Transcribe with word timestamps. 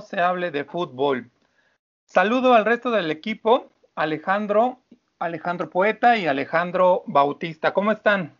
No 0.00 0.06
se 0.06 0.18
hable 0.18 0.50
de 0.50 0.64
fútbol. 0.64 1.30
Saludo 2.06 2.54
al 2.54 2.64
resto 2.64 2.90
del 2.90 3.10
equipo, 3.10 3.70
Alejandro, 3.94 4.78
Alejandro 5.18 5.68
Poeta 5.68 6.16
y 6.16 6.26
Alejandro 6.26 7.02
Bautista. 7.06 7.74
¿Cómo 7.74 7.92
están? 7.92 8.34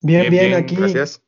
Bien, 0.00 0.28
bien, 0.28 0.54
aquí. 0.54 0.74
Gracias. 0.74 1.22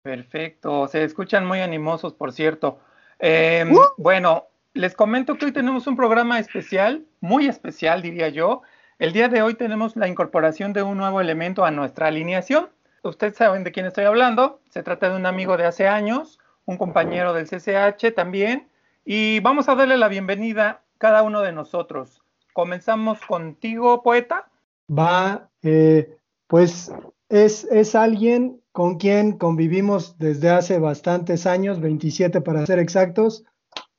Perfecto, 0.00 0.88
se 0.88 1.04
escuchan 1.04 1.44
muy 1.44 1.60
animosos, 1.60 2.14
por 2.14 2.32
cierto. 2.32 2.78
Eh, 3.18 3.70
Bueno, 3.98 4.46
les 4.72 4.94
comento 4.94 5.36
que 5.36 5.44
hoy 5.44 5.52
tenemos 5.52 5.86
un 5.86 5.96
programa 5.96 6.38
especial, 6.38 7.04
muy 7.20 7.46
especial, 7.46 8.00
diría 8.00 8.30
yo. 8.30 8.62
El 8.98 9.12
día 9.12 9.28
de 9.28 9.42
hoy 9.42 9.52
tenemos 9.52 9.96
la 9.96 10.08
incorporación 10.08 10.72
de 10.72 10.82
un 10.82 10.96
nuevo 10.96 11.20
elemento 11.20 11.66
a 11.66 11.70
nuestra 11.70 12.06
alineación. 12.06 12.70
Ustedes 13.02 13.36
saben 13.36 13.64
de 13.64 13.72
quién 13.72 13.84
estoy 13.84 14.06
hablando. 14.06 14.62
Se 14.70 14.82
trata 14.82 15.10
de 15.10 15.16
un 15.16 15.26
amigo 15.26 15.58
de 15.58 15.66
hace 15.66 15.86
años, 15.86 16.38
un 16.66 16.76
compañero 16.76 17.32
del 17.32 17.48
CCH 17.48 18.14
también. 18.14 18.68
Y 19.04 19.40
vamos 19.40 19.68
a 19.68 19.74
darle 19.74 19.96
la 19.96 20.08
bienvenida 20.08 20.82
cada 20.98 21.22
uno 21.22 21.40
de 21.40 21.52
nosotros. 21.52 22.22
Comenzamos 22.52 23.20
contigo, 23.20 24.02
poeta. 24.02 24.50
Va, 24.90 25.48
eh, 25.62 26.16
pues 26.46 26.92
es, 27.28 27.64
es 27.64 27.94
alguien 27.94 28.60
con 28.72 28.96
quien 28.96 29.38
convivimos 29.38 30.18
desde 30.18 30.50
hace 30.50 30.78
bastantes 30.78 31.46
años, 31.46 31.80
27 31.80 32.40
para 32.40 32.66
ser 32.66 32.78
exactos, 32.78 33.44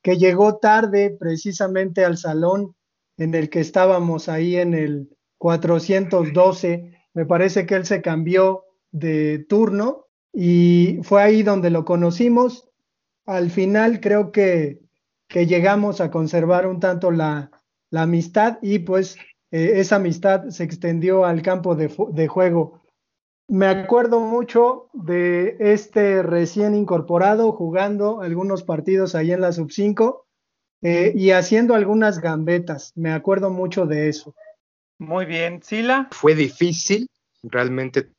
que 0.01 0.17
llegó 0.17 0.57
tarde 0.57 1.15
precisamente 1.17 2.05
al 2.05 2.17
salón 2.17 2.75
en 3.17 3.33
el 3.33 3.49
que 3.49 3.59
estábamos 3.59 4.29
ahí 4.29 4.57
en 4.57 4.73
el 4.73 5.09
412. 5.39 6.93
Me 7.13 7.25
parece 7.25 7.65
que 7.65 7.75
él 7.75 7.85
se 7.85 8.01
cambió 8.01 8.65
de 8.91 9.39
turno 9.49 10.06
y 10.33 10.99
fue 11.03 11.21
ahí 11.21 11.43
donde 11.43 11.69
lo 11.69 11.85
conocimos. 11.85 12.69
Al 13.25 13.49
final 13.49 13.99
creo 13.99 14.31
que, 14.31 14.79
que 15.27 15.45
llegamos 15.45 16.01
a 16.01 16.11
conservar 16.11 16.67
un 16.67 16.79
tanto 16.79 17.11
la, 17.11 17.51
la 17.89 18.03
amistad 18.03 18.59
y 18.61 18.79
pues 18.79 19.17
eh, 19.51 19.73
esa 19.75 19.97
amistad 19.97 20.49
se 20.49 20.63
extendió 20.63 21.25
al 21.25 21.41
campo 21.41 21.75
de, 21.75 21.93
de, 22.11 22.27
juego. 22.27 22.81
Me 23.47 23.67
acuerdo 23.67 24.19
mucho 24.19 24.89
de 24.93 25.55
este 25.59 26.21
recién 26.21 26.75
incorporado 26.75 27.51
jugando 27.53 28.21
algunos 28.21 28.63
partidos 28.63 29.15
ahí 29.15 29.31
en 29.31 29.41
la 29.41 29.53
sub 29.53 29.71
5 29.71 30.27
eh, 30.81 31.13
y 31.15 31.31
haciendo 31.31 31.73
algunas 31.75 32.19
gambetas. 32.19 32.91
Me 32.95 33.11
acuerdo 33.11 33.49
mucho 33.49 33.85
de 33.85 34.09
eso. 34.09 34.35
Muy 34.99 35.25
bien, 35.25 35.61
Sila. 35.63 36.09
Fue 36.11 36.35
difícil 36.35 37.07
realmente 37.43 38.09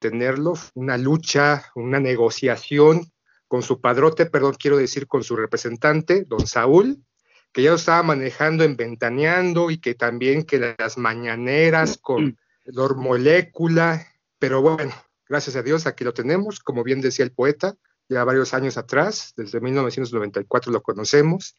tenerlo, 0.00 0.54
una 0.74 0.98
lucha, 0.98 1.70
una 1.76 2.00
negociación 2.00 3.12
con 3.46 3.62
su 3.62 3.80
padrote, 3.80 4.26
perdón, 4.26 4.56
quiero 4.58 4.76
decir 4.76 5.06
con 5.06 5.22
su 5.22 5.36
representante, 5.36 6.24
don 6.24 6.46
Saúl, 6.46 7.04
que 7.52 7.62
ya 7.62 7.70
lo 7.70 7.76
estaba 7.76 8.02
manejando 8.02 8.64
en 8.64 8.76
Ventaneando 8.76 9.70
y 9.70 9.78
que 9.78 9.94
también 9.94 10.44
que 10.44 10.74
las 10.78 10.98
mañaneras 10.98 11.98
con 12.00 12.38
Lor 12.64 12.96
Molécula, 12.96 14.06
pero 14.38 14.62
bueno, 14.62 14.92
gracias 15.28 15.56
a 15.56 15.62
Dios 15.62 15.86
aquí 15.86 16.04
lo 16.04 16.14
tenemos, 16.14 16.60
como 16.60 16.82
bien 16.82 17.00
decía 17.00 17.24
el 17.24 17.32
poeta, 17.32 17.76
ya 18.08 18.24
varios 18.24 18.54
años 18.54 18.76
atrás, 18.76 19.34
desde 19.36 19.60
1994 19.60 20.72
lo 20.72 20.82
conocemos. 20.82 21.56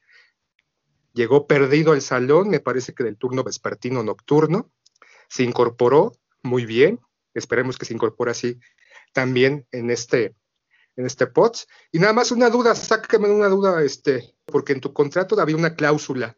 Llegó 1.13 1.47
perdido 1.47 1.93
al 1.93 2.01
salón, 2.01 2.49
me 2.49 2.59
parece 2.59 2.93
que 2.93 3.03
del 3.03 3.17
turno 3.17 3.43
vespertino 3.43 4.03
nocturno, 4.03 4.71
se 5.29 5.43
incorporó 5.43 6.13
muy 6.43 6.65
bien, 6.65 6.99
esperemos 7.33 7.77
que 7.77 7.85
se 7.85 7.93
incorpore 7.93 8.31
así 8.31 8.59
también 9.13 9.67
en 9.71 9.89
este 9.91 10.35
en 10.95 11.05
este 11.05 11.27
POTS. 11.27 11.67
Y 11.91 11.99
nada 11.99 12.13
más 12.13 12.31
una 12.31 12.49
duda, 12.49 12.75
sácame 12.75 13.29
una 13.29 13.47
duda, 13.47 13.81
este, 13.83 14.35
porque 14.45 14.73
en 14.73 14.81
tu 14.81 14.93
contrato 14.93 15.39
había 15.39 15.55
una 15.55 15.75
cláusula 15.75 16.37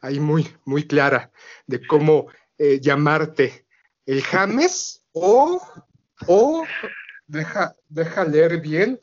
ahí 0.00 0.20
muy, 0.20 0.54
muy 0.64 0.86
clara 0.86 1.30
de 1.66 1.86
cómo 1.86 2.26
eh, 2.58 2.80
llamarte 2.80 3.66
el 4.06 4.22
James 4.22 5.02
o, 5.12 5.62
o 6.26 6.64
deja, 7.26 7.74
deja 7.88 8.24
leer 8.24 8.60
bien, 8.60 9.00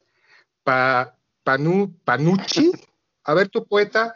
pa, 0.63 1.17
panu, 1.43 1.97
Panucci. 2.03 2.71
A 3.23 3.33
ver, 3.33 3.49
tu 3.49 3.65
poeta, 3.65 4.15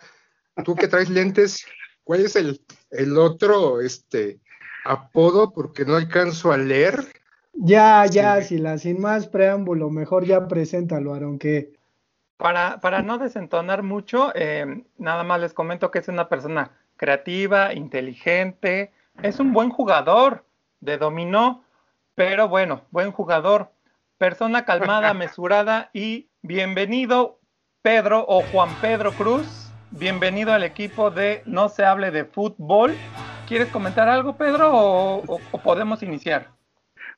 tú 0.63 0.75
que 0.75 0.87
traes 0.87 1.09
lentes, 1.09 1.65
¿cuál 2.03 2.25
es 2.25 2.35
el, 2.35 2.63
el 2.91 3.17
otro 3.17 3.81
este, 3.81 4.39
apodo? 4.85 5.51
Porque 5.51 5.83
no 5.83 5.95
alcanzo 5.95 6.51
a 6.51 6.57
leer. 6.57 7.05
Ya, 7.53 8.05
ya, 8.05 8.41
sí. 8.41 8.47
si 8.49 8.57
la, 8.57 8.77
sin 8.77 9.01
más 9.01 9.27
preámbulo, 9.27 9.89
mejor 9.89 10.25
ya 10.25 10.47
preséntalo, 10.47 11.13
Aaron, 11.13 11.39
que... 11.39 11.73
Para, 12.37 12.81
para 12.81 13.01
no 13.01 13.17
desentonar 13.17 13.81
mucho, 13.81 14.33
eh, 14.35 14.83
nada 14.97 15.23
más 15.23 15.39
les 15.39 15.53
comento 15.53 15.89
que 15.89 15.99
es 15.99 16.09
una 16.09 16.27
persona 16.27 16.71
creativa, 16.97 17.73
inteligente, 17.73 18.91
es 19.23 19.39
un 19.39 19.53
buen 19.53 19.69
jugador 19.69 20.43
de 20.81 20.97
dominó, 20.97 21.63
pero 22.13 22.49
bueno, 22.49 22.81
buen 22.91 23.11
jugador, 23.11 23.71
persona 24.17 24.65
calmada, 24.65 25.13
mesurada 25.15 25.89
y 25.93 26.27
bienvenido 26.41 27.39
Pedro 27.81 28.25
o 28.27 28.41
Juan 28.51 28.69
Pedro 28.81 29.13
Cruz, 29.13 29.69
bienvenido 29.91 30.51
al 30.51 30.63
equipo 30.63 31.11
de 31.11 31.41
No 31.45 31.69
se 31.69 31.85
hable 31.85 32.11
de 32.11 32.25
fútbol. 32.25 32.95
¿Quieres 33.47 33.69
comentar 33.69 34.09
algo, 34.09 34.35
Pedro, 34.35 34.71
o, 34.73 35.39
podemos 35.63 36.01
iniciar? 36.01 36.49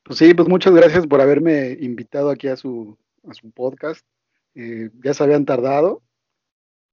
Pues 0.03 0.19
sí, 0.19 0.33
pues 0.33 0.49
muchas 0.49 0.73
gracias 0.73 1.07
por 1.07 1.21
haberme 1.21 1.77
invitado 1.79 2.29
aquí 2.29 2.49
a 2.49 2.57
su, 2.57 2.97
a 3.29 3.33
su 3.33 3.49
podcast. 3.51 4.05
Eh, 4.53 4.89
ya 5.03 5.13
se 5.13 5.23
habían 5.23 5.45
tardado. 5.45 6.01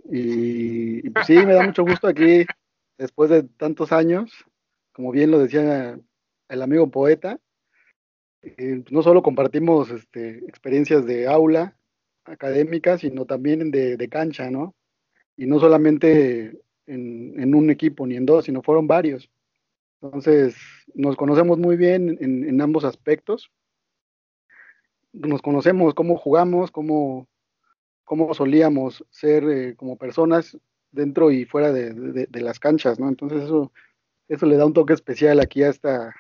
Y, 0.04 1.10
pues 1.10 1.26
sí, 1.26 1.34
me 1.34 1.54
da 1.54 1.64
mucho 1.64 1.82
gusto 1.82 2.06
aquí, 2.06 2.46
después 2.96 3.28
de 3.30 3.42
tantos 3.42 3.90
años, 3.90 4.30
como 4.92 5.10
bien 5.10 5.32
lo 5.32 5.40
decía 5.40 5.98
el 6.48 6.62
amigo 6.62 6.88
poeta, 6.90 7.40
eh, 8.42 8.84
no 8.90 9.02
solo 9.02 9.22
compartimos 9.22 9.90
este, 9.90 10.38
experiencias 10.46 11.06
de 11.06 11.26
aula 11.26 11.76
académica, 12.24 12.98
sino 12.98 13.24
también 13.24 13.72
de 13.72 14.08
cancha, 14.08 14.48
¿no? 14.50 14.76
Y 15.36 15.46
no 15.46 15.58
solamente 15.58 16.63
en, 16.86 17.40
en, 17.40 17.54
un 17.54 17.70
equipo 17.70 18.06
ni 18.06 18.16
en 18.16 18.26
dos, 18.26 18.44
sino 18.44 18.62
fueron 18.62 18.86
varios. 18.86 19.30
Entonces, 20.00 20.56
nos 20.94 21.16
conocemos 21.16 21.58
muy 21.58 21.76
bien 21.76 22.18
en, 22.20 22.48
en 22.48 22.60
ambos 22.60 22.84
aspectos. 22.84 23.50
Nos 25.12 25.40
conocemos 25.42 25.94
cómo 25.94 26.16
jugamos, 26.16 26.70
cómo, 26.70 27.28
cómo 28.04 28.34
solíamos 28.34 29.04
ser 29.10 29.44
eh, 29.44 29.76
como 29.76 29.96
personas 29.96 30.58
dentro 30.90 31.30
y 31.30 31.44
fuera 31.44 31.72
de, 31.72 31.92
de, 31.92 32.26
de, 32.26 32.40
las 32.40 32.60
canchas, 32.60 33.00
¿no? 33.00 33.08
Entonces 33.08 33.44
eso, 33.44 33.72
eso 34.28 34.46
le 34.46 34.56
da 34.56 34.66
un 34.66 34.74
toque 34.74 34.92
especial 34.92 35.40
aquí 35.40 35.62
a 35.62 35.70
esta, 35.70 36.14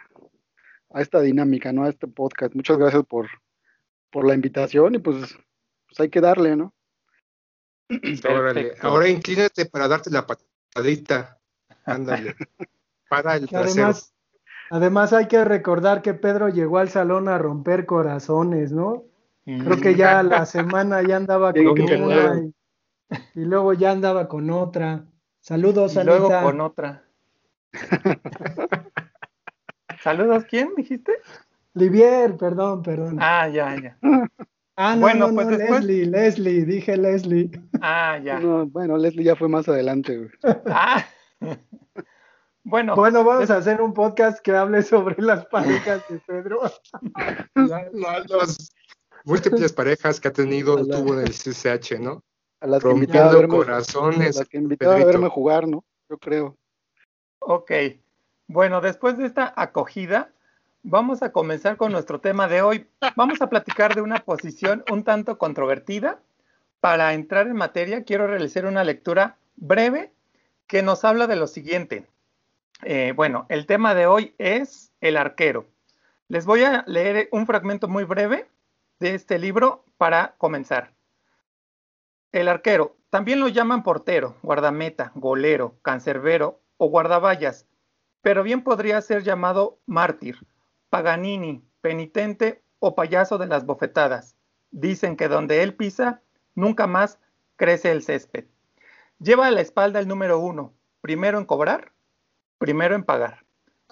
a 0.90 1.00
esta 1.00 1.20
dinámica, 1.20 1.72
¿no? 1.72 1.84
A 1.84 1.88
este 1.88 2.08
podcast. 2.08 2.54
Muchas 2.54 2.78
gracias 2.78 3.04
por, 3.04 3.28
por 4.10 4.26
la 4.26 4.34
invitación 4.34 4.94
y 4.94 4.98
pues, 4.98 5.36
pues 5.86 6.00
hay 6.00 6.08
que 6.08 6.20
darle, 6.20 6.56
¿no? 6.56 6.74
Órale. 8.28 8.74
Ahora 8.80 9.08
inclínate 9.08 9.66
para 9.66 9.88
darte 9.88 10.10
la 10.10 10.26
patadita. 10.74 11.38
Ándale. 11.86 12.34
para 13.08 13.36
el 13.36 13.48
trasero. 13.48 13.86
Además, 13.86 14.14
además 14.70 15.12
hay 15.12 15.28
que 15.28 15.44
recordar 15.44 16.02
que 16.02 16.14
Pedro 16.14 16.48
llegó 16.48 16.78
al 16.78 16.88
salón 16.88 17.28
a 17.28 17.38
romper 17.38 17.86
corazones, 17.86 18.72
¿no? 18.72 19.04
Creo 19.44 19.78
que 19.78 19.94
ya 19.94 20.22
la 20.22 20.46
semana 20.46 21.02
ya 21.02 21.16
andaba 21.16 21.52
con 21.52 21.78
una 21.78 22.38
y, 22.38 22.54
y, 23.40 23.44
luego 23.44 23.74
ya 23.74 23.90
andaba 23.90 24.26
con 24.26 24.48
otra. 24.48 25.04
Saludos, 25.40 25.94
y 25.94 25.98
Anita. 25.98 26.18
luego 26.18 26.42
con 26.42 26.60
otra. 26.62 27.04
Saludos, 30.02 30.44
¿quién 30.48 30.70
dijiste? 30.74 31.12
Livier, 31.74 32.38
perdón, 32.38 32.82
perdón. 32.82 33.18
Ah, 33.20 33.48
ya, 33.48 33.76
ya. 33.76 33.98
Ah, 34.76 34.94
no, 34.94 35.02
bueno, 35.02 35.28
no, 35.28 35.34
pues 35.34 35.46
no, 35.46 35.56
después... 35.56 35.84
Leslie, 35.84 36.06
Leslie, 36.06 36.64
dije 36.64 36.96
Leslie. 36.96 37.50
Ah, 37.80 38.18
ya. 38.24 38.40
No, 38.40 38.66
bueno, 38.66 38.96
Leslie 38.96 39.24
ya 39.24 39.36
fue 39.36 39.48
más 39.48 39.68
adelante. 39.68 40.16
Güey. 40.16 40.30
Ah. 40.66 41.04
Bueno, 42.66 42.96
bueno, 42.96 43.22
vamos 43.24 43.44
es... 43.44 43.50
a 43.50 43.58
hacer 43.58 43.82
un 43.82 43.92
podcast 43.92 44.40
que 44.40 44.56
hable 44.56 44.82
sobre 44.82 45.20
las 45.20 45.44
parejas 45.50 46.02
de 46.08 46.18
Pedro. 46.20 46.62
La, 47.54 47.90
la, 47.92 48.24
las 48.26 48.72
múltiples 49.24 49.70
parejas 49.74 50.18
que 50.18 50.28
ha 50.28 50.32
tenido, 50.32 50.78
la, 50.78 50.96
tuvo 50.96 51.12
en 51.12 51.26
el 51.26 51.32
CCH, 51.32 52.00
¿no? 52.00 52.24
A 52.60 52.66
las 52.66 52.82
Prometiendo 52.82 53.32
que 53.32 53.36
verme, 53.36 53.54
corazones. 53.54 54.36
A 54.36 54.40
las 54.40 54.48
que 54.48 54.56
invitaba 54.56 54.96
a 54.96 55.04
verme 55.04 55.28
jugar, 55.28 55.68
¿no? 55.68 55.84
Yo 56.08 56.16
creo. 56.16 56.56
Ok. 57.40 57.70
Bueno, 58.46 58.80
después 58.80 59.18
de 59.18 59.26
esta 59.26 59.52
acogida, 59.54 60.32
vamos 60.84 61.22
a 61.22 61.32
comenzar 61.32 61.76
con 61.76 61.90
nuestro 61.90 62.20
tema 62.20 62.46
de 62.46 62.62
hoy. 62.62 62.86
Vamos 63.16 63.40
a 63.42 63.48
platicar 63.48 63.94
de 63.94 64.02
una 64.02 64.20
posición 64.20 64.84
un 64.90 65.02
tanto 65.02 65.38
controvertida. 65.38 66.20
Para 66.80 67.14
entrar 67.14 67.46
en 67.46 67.56
materia, 67.56 68.04
quiero 68.04 68.26
realizar 68.26 68.66
una 68.66 68.84
lectura 68.84 69.38
breve 69.56 70.12
que 70.66 70.82
nos 70.82 71.04
habla 71.04 71.26
de 71.26 71.36
lo 71.36 71.46
siguiente. 71.46 72.06
Eh, 72.82 73.14
bueno, 73.16 73.46
el 73.48 73.66
tema 73.66 73.94
de 73.94 74.06
hoy 74.06 74.34
es 74.38 74.92
el 75.00 75.16
arquero. 75.16 75.66
Les 76.28 76.44
voy 76.44 76.62
a 76.62 76.84
leer 76.86 77.28
un 77.32 77.46
fragmento 77.46 77.88
muy 77.88 78.04
breve 78.04 78.46
de 79.00 79.14
este 79.14 79.38
libro 79.38 79.84
para 79.96 80.34
comenzar. 80.36 80.92
El 82.30 82.48
arquero, 82.48 82.96
también 83.08 83.40
lo 83.40 83.48
llaman 83.48 83.82
portero, 83.82 84.36
guardameta, 84.42 85.12
golero, 85.14 85.76
cancerbero 85.82 86.60
o 86.76 86.88
guardaballas, 86.88 87.66
pero 88.20 88.42
bien 88.42 88.62
podría 88.62 89.00
ser 89.00 89.22
llamado 89.22 89.78
mártir, 89.86 90.38
Paganini, 90.94 91.60
penitente 91.80 92.62
o 92.78 92.94
payaso 92.94 93.36
de 93.36 93.48
las 93.48 93.66
bofetadas. 93.66 94.36
Dicen 94.70 95.16
que 95.16 95.26
donde 95.26 95.64
él 95.64 95.74
pisa, 95.74 96.22
nunca 96.54 96.86
más 96.86 97.18
crece 97.56 97.90
el 97.90 98.00
césped. 98.00 98.44
Lleva 99.18 99.48
a 99.48 99.50
la 99.50 99.60
espalda 99.60 99.98
el 99.98 100.06
número 100.06 100.38
uno, 100.38 100.72
primero 101.00 101.38
en 101.38 101.46
cobrar, 101.46 101.90
primero 102.58 102.94
en 102.94 103.02
pagar. 103.02 103.44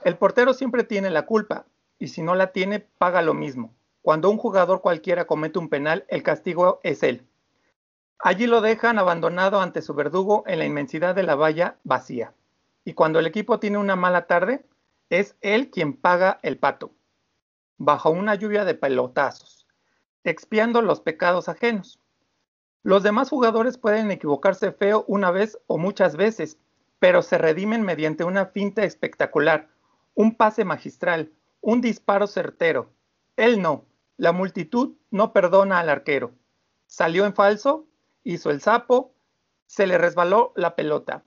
El 0.05 0.17
portero 0.17 0.55
siempre 0.55 0.85
tiene 0.85 1.11
la 1.11 1.27
culpa, 1.27 1.67
y 1.99 2.07
si 2.07 2.23
no 2.23 2.37
la 2.37 2.53
tiene, 2.53 2.79
paga 2.79 3.21
lo 3.21 3.35
mismo. 3.35 3.75
Cuando 4.01 4.31
un 4.31 4.39
jugador 4.39 4.81
cualquiera 4.81 5.25
comete 5.25 5.59
un 5.59 5.69
penal, 5.69 6.05
el 6.07 6.23
castigo 6.23 6.79
es 6.85 7.03
él. 7.03 7.27
Allí 8.21 8.47
lo 8.47 8.61
dejan 8.61 9.01
abandonado 9.01 9.61
ante 9.61 9.83
su 9.83 9.93
verdugo 9.93 10.45
en 10.47 10.61
la 10.61 10.67
inmensidad 10.67 11.17
de 11.17 11.25
la 11.25 11.35
valla 11.35 11.79
vacía. 11.83 12.33
Y 12.85 12.93
cuando 12.95 13.19
el 13.19 13.27
equipo 13.27 13.59
tiene 13.59 13.79
una 13.79 13.97
mala 13.97 14.29
tarde, 14.29 14.65
es 15.13 15.37
él 15.43 15.71
quien 15.71 15.93
paga 15.93 16.41
el 16.43 16.57
pato, 16.57 16.95
bajo 17.77 18.09
una 18.09 18.35
lluvia 18.35 18.65
de 18.65 18.75
pelotazos, 18.75 19.67
expiando 20.25 20.81
los 20.81 21.03
pecados 21.03 21.51
ajenos. 21.51 22.01
Los 22.83 23.03
demás 23.03 23.29
jugadores 23.29 23.77
pueden 23.77 24.11
equivocarse 24.11 24.73
feo 24.73 25.05
una 25.07 25.31
vez 25.31 25.59
o 25.67 25.77
muchas 25.77 26.17
veces, 26.17 26.57
pero 26.99 27.21
se 27.21 27.37
redimen 27.37 27.83
mediante 27.83 28.25
una 28.25 28.47
finta 28.47 28.85
espectacular, 28.85 29.69
un 30.15 30.35
pase 30.35 30.65
magistral, 30.65 31.31
un 31.61 31.83
disparo 31.83 32.27
certero. 32.27 32.91
Él 33.37 33.61
no, 33.61 33.85
la 34.17 34.33
multitud 34.33 34.97
no 35.11 35.35
perdona 35.35 35.79
al 35.79 35.91
arquero. 35.91 36.33
Salió 36.87 37.27
en 37.27 37.35
falso, 37.35 37.87
hizo 38.25 38.51
el 38.51 38.63
sapo, 38.63 39.13
se 39.67 39.87
le 39.87 39.99
resbaló 39.99 40.55
la 40.57 40.75
pelota. 40.75 41.23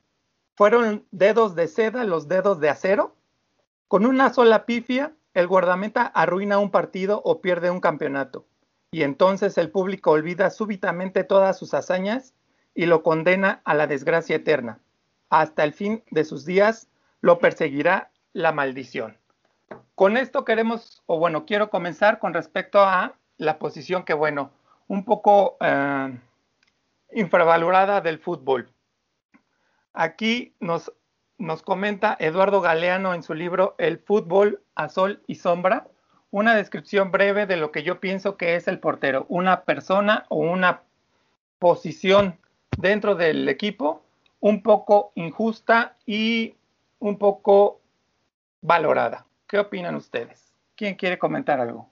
¿Fueron 0.56 1.06
dedos 1.12 1.54
de 1.54 1.68
seda 1.68 2.04
los 2.04 2.28
dedos 2.28 2.60
de 2.60 2.70
acero? 2.70 3.16
Con 3.88 4.06
una 4.06 4.34
sola 4.34 4.66
pifia, 4.66 5.14
el 5.34 5.48
guardameta 5.48 6.04
arruina 6.08 6.60
un 6.60 6.72
partido 6.72 7.22
o 7.24 7.42
pierde 7.42 7.70
un 7.70 7.80
campeonato. 7.80 8.46
Y 8.92 9.04
entonces 9.04 9.58
el 9.58 9.70
público 9.70 10.12
olvida 10.12 10.50
súbitamente 10.50 11.24
todas 11.24 11.58
sus 11.60 11.74
hazañas 11.74 12.34
y 12.74 12.86
lo 12.86 13.04
condena 13.04 13.62
a 13.64 13.74
la 13.74 13.88
desgracia 13.88 14.38
eterna. 14.38 14.80
Hasta 15.30 15.64
el 15.64 15.74
fin 15.74 16.04
de 16.12 16.24
sus 16.24 16.46
días 16.46 16.88
lo 17.22 17.40
perseguirá 17.40 18.12
la 18.34 18.52
maldición. 18.52 19.18
Con 19.96 20.18
esto 20.18 20.46
queremos, 20.46 21.04
o 21.06 21.18
bueno, 21.20 21.46
quiero 21.46 21.70
comenzar 21.70 22.20
con 22.20 22.34
respecto 22.34 22.82
a 22.82 23.16
la 23.38 23.60
posición 23.60 24.04
que, 24.04 24.14
bueno, 24.14 24.52
un 24.88 25.06
poco 25.06 25.58
eh, 25.62 26.20
infravalorada 27.14 28.02
del 28.02 28.20
fútbol. 28.20 28.70
Aquí 29.94 30.54
nos, 30.60 30.92
nos 31.38 31.62
comenta 31.62 32.16
Eduardo 32.20 32.62
Galeano 32.62 33.14
en 33.14 33.24
su 33.24 33.34
libro 33.34 33.76
El 33.78 34.00
fútbol 34.00 34.62
a 34.76 34.90
sol 34.90 35.22
y 35.28 35.36
sombra, 35.36 35.88
una 36.32 36.56
descripción 36.56 37.12
breve 37.12 37.46
de 37.46 37.58
lo 37.58 37.72
que 37.72 37.84
yo 37.84 38.00
pienso 38.00 38.38
que 38.38 38.56
es 38.56 38.68
el 38.68 38.80
portero, 38.80 39.26
una 39.30 39.64
persona 39.64 40.26
o 40.30 40.38
una 40.38 40.82
posición 41.60 42.38
dentro 42.78 43.16
del 43.16 43.48
equipo 43.48 44.04
un 44.40 44.62
poco 44.62 45.12
injusta 45.16 45.98
y 46.06 46.56
un 47.00 47.18
poco 47.18 47.80
valorada. 48.62 49.26
¿Qué 49.48 49.60
opinan 49.60 49.96
ustedes? 49.96 50.54
¿Quién 50.76 50.96
quiere 50.96 51.18
comentar 51.18 51.60
algo? 51.60 51.90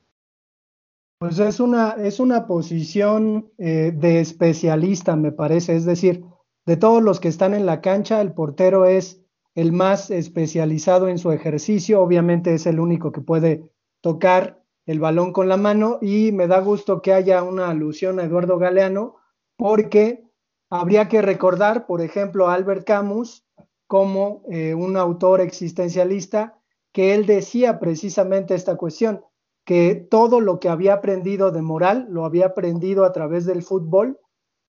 Pues 1.19 1.39
es 1.39 1.59
una, 1.59 1.91
es 1.91 2.19
una 2.19 2.47
posición 2.47 3.49
eh, 3.57 3.93
de 3.95 4.19
especialista, 4.19 5.15
me 5.15 5.31
parece. 5.31 5.75
Es 5.75 5.85
decir, 5.85 6.25
de 6.65 6.75
todos 6.77 7.01
los 7.01 7.19
que 7.19 7.29
están 7.29 7.53
en 7.53 7.65
la 7.65 7.79
cancha, 7.79 8.19
el 8.19 8.33
portero 8.33 8.85
es 8.85 9.22
el 9.55 9.71
más 9.71 10.09
especializado 10.09 11.07
en 11.07 11.17
su 11.17 11.31
ejercicio, 11.31 12.01
obviamente 12.01 12.53
es 12.53 12.65
el 12.65 12.79
único 12.79 13.11
que 13.11 13.21
puede 13.21 13.69
tocar 14.01 14.63
el 14.85 14.99
balón 14.99 15.31
con 15.31 15.47
la 15.47 15.57
mano 15.57 15.99
y 16.01 16.31
me 16.31 16.47
da 16.47 16.59
gusto 16.59 17.01
que 17.01 17.13
haya 17.13 17.43
una 17.43 17.69
alusión 17.69 18.19
a 18.19 18.23
Eduardo 18.23 18.57
Galeano 18.57 19.15
porque 19.55 20.23
habría 20.69 21.07
que 21.07 21.21
recordar, 21.21 21.85
por 21.85 22.01
ejemplo, 22.01 22.47
a 22.47 22.55
Albert 22.55 22.85
Camus 22.85 23.45
como 23.87 24.43
eh, 24.49 24.73
un 24.73 24.97
autor 24.97 25.39
existencialista 25.39 26.59
que 26.91 27.13
él 27.13 27.25
decía 27.25 27.79
precisamente 27.79 28.55
esta 28.55 28.75
cuestión, 28.75 29.23
que 29.65 29.95
todo 29.95 30.41
lo 30.41 30.59
que 30.59 30.69
había 30.69 30.95
aprendido 30.95 31.51
de 31.51 31.61
moral 31.61 32.07
lo 32.09 32.25
había 32.25 32.47
aprendido 32.47 33.05
a 33.05 33.11
través 33.11 33.45
del 33.45 33.63
fútbol 33.63 34.19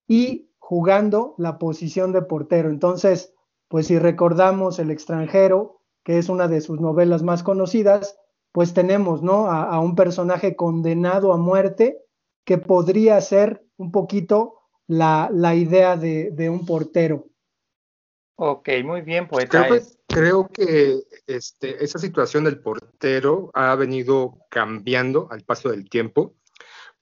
y 0.06 0.50
jugando 0.58 1.34
la 1.38 1.58
posición 1.58 2.12
de 2.12 2.22
portero. 2.22 2.70
Entonces, 2.70 3.33
pues 3.74 3.88
si 3.88 3.98
recordamos 3.98 4.78
El 4.78 4.92
extranjero, 4.92 5.80
que 6.04 6.18
es 6.18 6.28
una 6.28 6.46
de 6.46 6.60
sus 6.60 6.80
novelas 6.80 7.24
más 7.24 7.42
conocidas, 7.42 8.16
pues 8.52 8.72
tenemos, 8.72 9.20
¿no? 9.20 9.50
A, 9.50 9.80
un 9.80 9.96
personaje 9.96 10.54
condenado 10.54 11.32
a 11.32 11.38
muerte 11.38 11.98
que 12.44 12.56
podría 12.56 13.20
ser 13.20 13.66
un 13.76 13.90
poquito 13.90 14.60
la, 14.86 15.28
la 15.32 15.56
idea 15.56 15.96
de, 15.96 16.30
de, 16.30 16.48
un 16.50 16.64
portero. 16.64 17.26
Ok, 18.36 18.68
muy 18.84 19.00
bien, 19.00 19.26
pues 19.26 19.48
Creo, 19.48 19.80
creo 20.06 20.48
que 20.52 21.00
este, 21.26 21.82
esa 21.82 21.98
situación 21.98 22.44
del 22.44 22.60
portero 22.60 23.50
ha 23.54 23.74
venido 23.74 24.38
cambiando 24.50 25.26
al 25.32 25.42
paso 25.42 25.70
del 25.70 25.90
tiempo, 25.90 26.36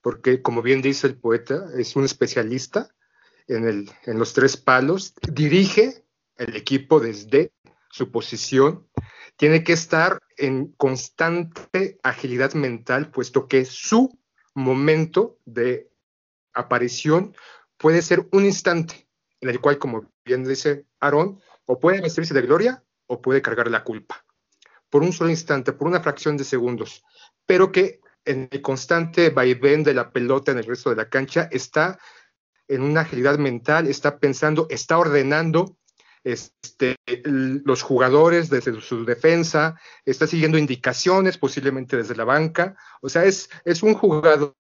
porque 0.01 0.41
como 0.41 0.63
bien 0.63 0.81
dice 0.81 1.07
el 1.07 1.21
poeta, 1.21 1.67
es 1.77 1.97
un 1.97 2.05
especialista 2.05 2.89
en, 3.47 3.87
los 4.07 4.33
tres 4.33 4.57
palos, 4.57 5.15
dirige 5.31 6.02
el 6.43 6.57
equipo 6.57 7.01
desde 7.01 7.53
su 7.91 8.11
posición, 8.11 8.89
tiene 9.37 9.65
que 9.65 9.73
estar 9.73 10.19
en 10.37 10.73
constante 10.73 11.99
agilidad 12.03 12.55
mental, 12.55 13.11
puesto 13.11 13.49
que 13.49 13.65
su 13.65 14.19
momento 14.55 15.39
de 15.45 15.91
aparición 16.53 17.35
puede 17.77 18.03
ser 18.03 18.29
un 18.33 18.45
instante 18.45 19.09
en 19.41 19.49
el 19.49 19.61
cual, 19.61 19.79
como 19.79 20.11
bien 20.25 20.45
dice 20.45 20.87
Aarón, 21.01 21.41
o 21.67 21.81
puede 21.81 22.01
vestirse 22.01 22.35
de 22.35 22.43
gloria 22.43 22.85
o 23.07 23.21
puede 23.21 23.43
cargar 23.43 23.71
la 23.71 23.85
culpa, 23.85 24.25
por 24.89 25.03
un 25.03 25.13
solo 25.13 25.31
instante, 25.31 25.73
por 25.73 25.89
una 25.89 26.01
fracción 26.01 26.37
de 26.37 26.45
segundos, 26.45 27.05
pero 27.47 27.73
que 27.73 28.01
en 28.25 28.49
el 28.51 28.63
constante 28.63 29.31
vaivén 29.31 29.83
de 29.83 29.95
la 29.95 30.13
pelota 30.13 30.53
en 30.53 30.59
el 30.59 30.65
resto 30.65 30.91
de 30.91 30.97
la 30.97 31.09
cancha 31.09 31.49
está 31.51 31.99
en 32.69 32.83
una 32.83 33.01
agilidad 33.01 33.39
mental, 33.39 33.89
está 33.89 34.19
pensando, 34.19 34.67
está 34.71 34.99
ordenando 34.99 35.77
este, 36.25 36.97
los 37.25 37.83
jugadores 37.83 38.51
desde 38.51 38.81
su 38.81 39.05
defensa, 39.05 39.79
está 40.05 40.27
siguiendo 40.27 40.59
indicaciones 40.59 41.39
posiblemente 41.39 41.97
desde 41.97 42.17
la 42.17 42.25
banca. 42.25 42.77
O 43.01 43.09
sea, 43.09 43.25
es, 43.25 43.51
es 43.65 43.83
un 43.83 43.95
jugador 43.95 44.55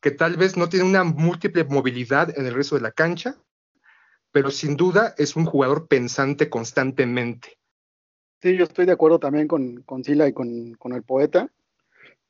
que 0.00 0.10
tal 0.10 0.36
vez 0.36 0.56
no 0.56 0.68
tiene 0.68 0.86
una 0.86 1.04
múltiple 1.04 1.64
movilidad 1.64 2.36
en 2.38 2.46
el 2.46 2.54
resto 2.54 2.76
de 2.76 2.82
la 2.82 2.92
cancha, 2.92 3.36
pero 4.32 4.50
sin 4.50 4.76
duda 4.76 5.14
es 5.18 5.36
un 5.36 5.44
jugador 5.44 5.88
pensante 5.88 6.48
constantemente. 6.48 7.58
Sí, 8.42 8.56
yo 8.56 8.64
estoy 8.64 8.86
de 8.86 8.92
acuerdo 8.92 9.18
también 9.18 9.48
con, 9.48 9.82
con 9.82 10.02
Sila 10.02 10.26
y 10.28 10.32
con, 10.32 10.74
con 10.74 10.94
el 10.94 11.02
poeta. 11.02 11.50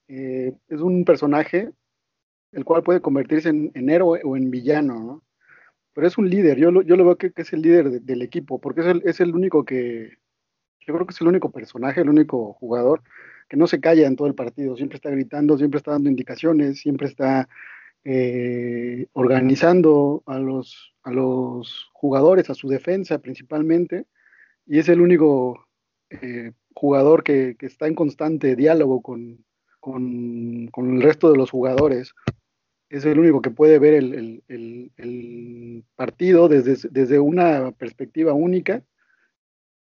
Eh, 0.09 0.53
es 0.69 0.81
un 0.81 1.05
personaje 1.05 1.71
el 2.53 2.65
cual 2.65 2.83
puede 2.83 3.01
convertirse 3.01 3.49
en, 3.49 3.91
héroe 3.91 4.21
o 4.25 4.37
en 4.37 4.51
villano, 4.51 4.99
¿no? 4.99 5.23
Pero 5.93 6.07
es 6.07 6.19
un 6.19 6.31
líder, 6.31 6.59
yo 6.59 6.71
lo, 6.71 6.83
yo 6.83 6.97
lo 6.97 7.05
veo 7.05 7.19
que, 7.19 7.33
es 7.35 7.53
el 7.53 7.63
líder 7.63 8.03
del 8.03 8.23
equipo, 8.23 8.61
porque 8.61 8.81
es 8.81 8.87
el, 8.87 9.03
es 9.05 9.21
el 9.21 9.35
único 9.35 9.65
que, 9.65 10.19
yo 10.87 10.95
creo 10.95 11.07
que 11.07 11.13
es 11.13 11.21
el 11.21 11.29
único 11.29 11.51
personaje, 11.51 12.01
el 12.01 12.09
único 12.09 12.55
jugador 12.55 13.03
que 13.49 13.57
no 13.57 13.67
se 13.67 13.81
calla 13.81 14.07
en 14.07 14.17
todo 14.17 14.29
el 14.29 14.35
partido, 14.35 14.77
siempre 14.77 14.97
está 14.97 15.11
gritando, 15.11 15.59
siempre 15.59 15.79
está 15.79 15.91
dando 15.91 16.09
indicaciones, 16.09 16.81
siempre 16.81 17.09
está 17.09 17.49
eh, 18.05 19.09
organizando 19.13 20.23
a 20.27 20.39
los, 20.39 20.95
a 21.03 21.11
los 21.11 21.91
jugadores, 21.93 22.49
a 22.49 22.55
su 22.55 22.69
defensa 22.69 23.19
principalmente, 23.19 24.07
y 24.67 24.79
es 24.79 24.89
el 24.89 25.01
único 25.01 25.67
eh, 26.11 26.53
jugador 26.75 27.25
que, 27.25 27.57
que, 27.59 27.67
está 27.67 27.89
en 27.89 27.95
constante 27.95 28.57
diálogo 28.57 29.03
con, 29.03 29.45
con, 29.81 30.69
con, 30.69 30.97
el 30.97 31.03
resto 31.03 31.31
de 31.31 31.37
los 31.37 31.51
jugadores 31.51 32.15
es 32.91 33.05
el 33.05 33.21
único 33.21 33.41
que 33.41 33.51
puede 33.51 33.79
ver 33.79 33.95
el, 33.95 34.43
el, 34.49 34.93
el, 34.97 35.85
partido 35.95 36.49
desde, 36.49 36.89
desde, 36.91 37.21
una 37.21 37.71
perspectiva 37.73 38.35
única. 38.35 38.83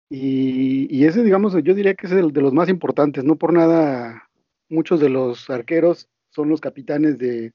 Y, 0.09 0.87
y, 0.97 1.05
ese, 1.05 1.25
digamos, 1.25 1.55
yo 1.65 1.75
diría 1.75 1.95
que 1.95 2.07
es 2.07 2.13
el 2.13 2.33
de 2.33 2.41
los 2.41 2.53
más 2.53 2.69
importantes. 2.69 3.25
No 3.25 3.37
por 3.37 3.53
nada, 3.53 4.31
muchos 4.69 5.01
de 5.01 5.09
los 5.09 5.51
arqueros 5.51 6.09
son 6.31 6.49
los 6.49 6.61
capitanes 6.61 7.19
de, 7.19 7.53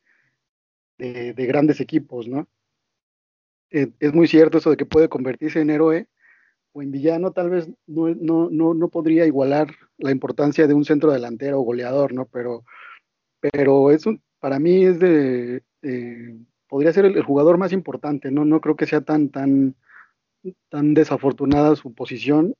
de, 0.97 1.33
de 1.33 1.45
grandes 1.45 1.79
equipos, 1.79 2.27
¿no? 2.27 2.47
Es, 3.69 3.89
es, 3.99 4.13
muy 4.13 4.27
cierto 4.27 4.57
eso 4.57 4.71
de 4.71 4.77
que 4.77 4.85
puede 4.85 5.09
convertirse 5.09 5.61
en 5.61 5.69
héroe 5.69 6.07
o 6.73 6.81
en 6.81 6.91
villano, 6.91 7.31
tal 7.31 7.49
vez 7.49 7.69
no, 7.87 8.09
no, 8.15 8.49
no, 8.49 8.73
no 8.73 8.89
podría 8.89 9.25
igualar 9.25 9.69
la 9.97 10.11
importancia 10.11 10.67
de 10.67 10.73
un 10.73 10.85
centro 10.85 11.11
delantero 11.11 11.59
o 11.59 11.63
goleador, 11.63 12.13
¿no? 12.13 12.25
Pero, 12.25 12.65
pero 13.39 13.91
es 13.91 14.05
un, 14.05 14.21
para 14.39 14.59
mí 14.59 14.83
es 14.85 14.99
de, 14.99 15.63
podría 16.67 16.93
ser 16.93 17.05
el, 17.05 17.23
jugador 17.23 17.57
más 17.57 17.71
importante, 17.71 18.31
¿no? 18.31 18.45
No 18.45 18.61
creo 18.61 18.75
que 18.75 18.85
sea 18.85 19.01
tan, 19.01 19.29
tan, 19.29 19.75
tan 20.69 20.93
desafortunada 20.93 21.75
su 21.75 21.93
posición. 21.93 22.55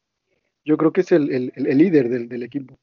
Yo 0.65 0.77
creo 0.77 0.91
que 0.91 1.01
es 1.01 1.12
el, 1.12 1.51
líder 1.55 2.09
del, 2.09 2.29
del, 2.29 2.43
equipo. 2.43 2.77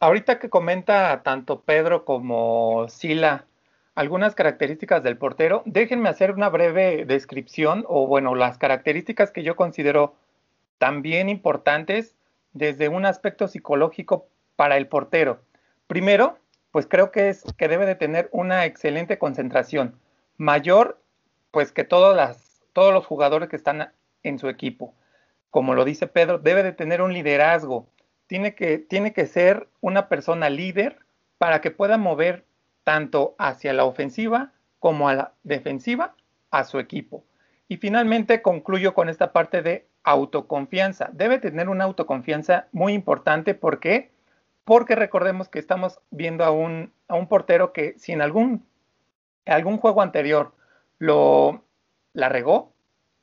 Ahorita 0.00 0.38
que 0.38 0.48
comenta 0.48 1.22
tanto 1.22 1.62
Pedro 1.62 2.04
como 2.04 2.88
Sila 2.88 3.46
algunas 3.94 4.36
características 4.36 5.02
del 5.02 5.18
portero, 5.18 5.62
déjenme 5.66 6.08
hacer 6.08 6.30
una 6.30 6.48
breve 6.48 7.04
descripción 7.04 7.84
o 7.88 8.06
bueno, 8.06 8.36
las 8.36 8.56
características 8.56 9.32
que 9.32 9.42
yo 9.42 9.56
considero 9.56 10.14
también 10.78 11.28
importantes 11.28 12.14
desde 12.52 12.88
un 12.88 13.04
aspecto 13.04 13.48
psicológico 13.48 14.28
para 14.54 14.76
el 14.76 14.86
portero. 14.86 15.40
Primero, 15.88 16.38
pues 16.70 16.86
creo 16.86 17.10
que 17.10 17.28
es 17.28 17.44
que 17.56 17.68
debe 17.68 17.86
de 17.86 17.94
tener 17.94 18.28
una 18.32 18.64
excelente 18.64 19.18
concentración, 19.18 19.98
mayor 20.36 21.00
pues 21.50 21.72
que 21.72 21.84
todos 21.84 22.16
los 22.74 23.06
jugadores 23.06 23.48
que 23.48 23.56
están 23.56 23.92
en 24.22 24.38
su 24.38 24.48
equipo. 24.48 24.94
Como 25.50 25.74
lo 25.74 25.84
dice 25.84 26.06
Pedro, 26.06 26.38
debe 26.38 26.62
de 26.62 26.72
tener 26.72 27.00
un 27.00 27.12
liderazgo, 27.12 27.88
tiene 28.26 28.54
que, 28.54 28.78
tiene 28.78 29.12
que 29.12 29.26
ser 29.26 29.68
una 29.80 30.08
persona 30.08 30.50
líder 30.50 30.98
para 31.38 31.60
que 31.60 31.70
pueda 31.70 31.96
mover 31.96 32.44
tanto 32.84 33.34
hacia 33.38 33.72
la 33.72 33.84
ofensiva 33.84 34.52
como 34.78 35.08
a 35.08 35.14
la 35.14 35.32
defensiva 35.42 36.14
a 36.50 36.64
su 36.64 36.78
equipo. 36.78 37.24
Y 37.68 37.76
finalmente 37.76 38.42
concluyo 38.42 38.94
con 38.94 39.08
esta 39.08 39.32
parte 39.32 39.62
de 39.62 39.86
autoconfianza. 40.04 41.10
Debe 41.12 41.38
tener 41.38 41.68
una 41.68 41.84
autoconfianza 41.84 42.68
muy 42.72 42.94
importante. 42.94 43.54
¿Por 43.54 43.78
qué? 43.80 44.10
Porque 44.68 44.94
recordemos 44.94 45.48
que 45.48 45.58
estamos 45.58 45.98
viendo 46.10 46.44
a 46.44 46.50
un, 46.50 46.92
a 47.08 47.14
un 47.14 47.26
portero 47.26 47.72
que 47.72 47.94
si 47.96 48.12
en 48.12 48.20
algún, 48.20 48.66
algún 49.46 49.78
juego 49.78 50.02
anterior 50.02 50.52
lo 50.98 51.64
la 52.12 52.28
regó, 52.28 52.74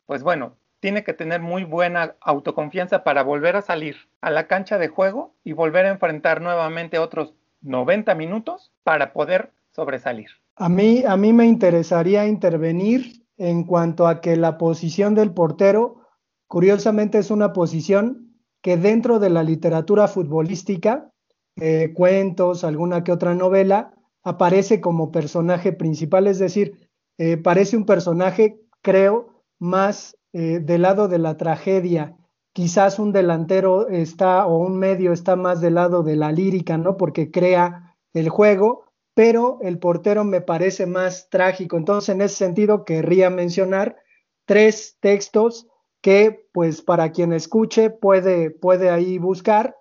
pues 0.08 0.24
bueno, 0.24 0.56
tiene 0.80 1.04
que 1.04 1.14
tener 1.14 1.42
muy 1.42 1.64
buena 1.64 2.16
autoconfianza 2.20 3.04
para 3.04 3.22
volver 3.22 3.58
a 3.58 3.62
salir 3.62 3.96
a 4.22 4.32
la 4.32 4.48
cancha 4.48 4.80
de 4.80 4.88
juego 4.88 5.36
y 5.44 5.54
volver 5.54 5.86
a 5.86 5.92
enfrentar 5.92 6.42
nuevamente 6.42 6.98
otros 6.98 7.36
90 7.62 8.16
minutos 8.16 8.72
para 8.82 9.14
poder 9.14 9.52
sobresalir. 9.70 10.30
A 10.56 10.68
mí, 10.68 11.04
a 11.08 11.16
mí 11.16 11.32
me 11.32 11.46
interesaría 11.46 12.26
intervenir 12.26 13.22
en 13.38 13.66
cuanto 13.66 14.08
a 14.08 14.20
que 14.20 14.36
la 14.36 14.58
posición 14.58 15.14
del 15.14 15.32
portero, 15.32 16.08
curiosamente, 16.48 17.20
es 17.20 17.30
una 17.30 17.54
posición 17.54 18.34
que 18.64 18.78
dentro 18.78 19.20
de 19.20 19.30
la 19.30 19.44
literatura 19.44 20.08
futbolística, 20.08 21.12
eh, 21.58 21.94
cuentos, 21.94 22.64
alguna 22.64 23.04
que 23.04 23.12
otra 23.12 23.36
novela, 23.36 23.94
aparece 24.24 24.82
como 24.82 25.12
personaje 25.12 25.72
principal, 25.72 26.28
es 26.28 26.40
decir, 26.40 26.90
eh, 27.18 27.38
parece 27.38 27.78
un 27.78 27.86
personaje, 27.86 28.60
creo, 28.82 29.30
más 29.60 30.18
eh, 30.34 30.60
del 30.60 30.82
lado 30.82 31.08
de 31.08 31.20
la 31.20 31.38
tragedia. 31.38 32.18
Quizás 32.54 33.00
un 33.00 33.12
delantero 33.12 33.88
está 33.88 34.46
o 34.46 34.58
un 34.58 34.78
medio 34.78 35.14
está 35.14 35.36
más 35.36 35.62
del 35.62 35.76
lado 35.76 36.04
de 36.04 36.16
la 36.16 36.32
lírica, 36.32 36.78
¿no? 36.78 36.98
Porque 36.98 37.32
crea 37.32 37.96
el 38.14 38.30
juego, 38.30 38.86
pero 39.14 39.60
el 39.62 39.80
portero 39.80 40.24
me 40.24 40.42
parece 40.42 40.86
más 40.86 41.30
trágico. 41.30 41.78
Entonces, 41.78 42.10
en 42.10 42.22
ese 42.22 42.36
sentido, 42.36 42.84
querría 42.84 43.30
mencionar 43.30 43.98
tres 44.46 44.98
textos 45.00 45.68
que, 46.02 46.48
pues, 46.54 46.82
para 46.82 47.12
quien 47.12 47.34
escuche 47.34 47.90
puede, 47.90 48.52
puede 48.52 48.90
ahí 48.90 49.18
buscar 49.18 49.76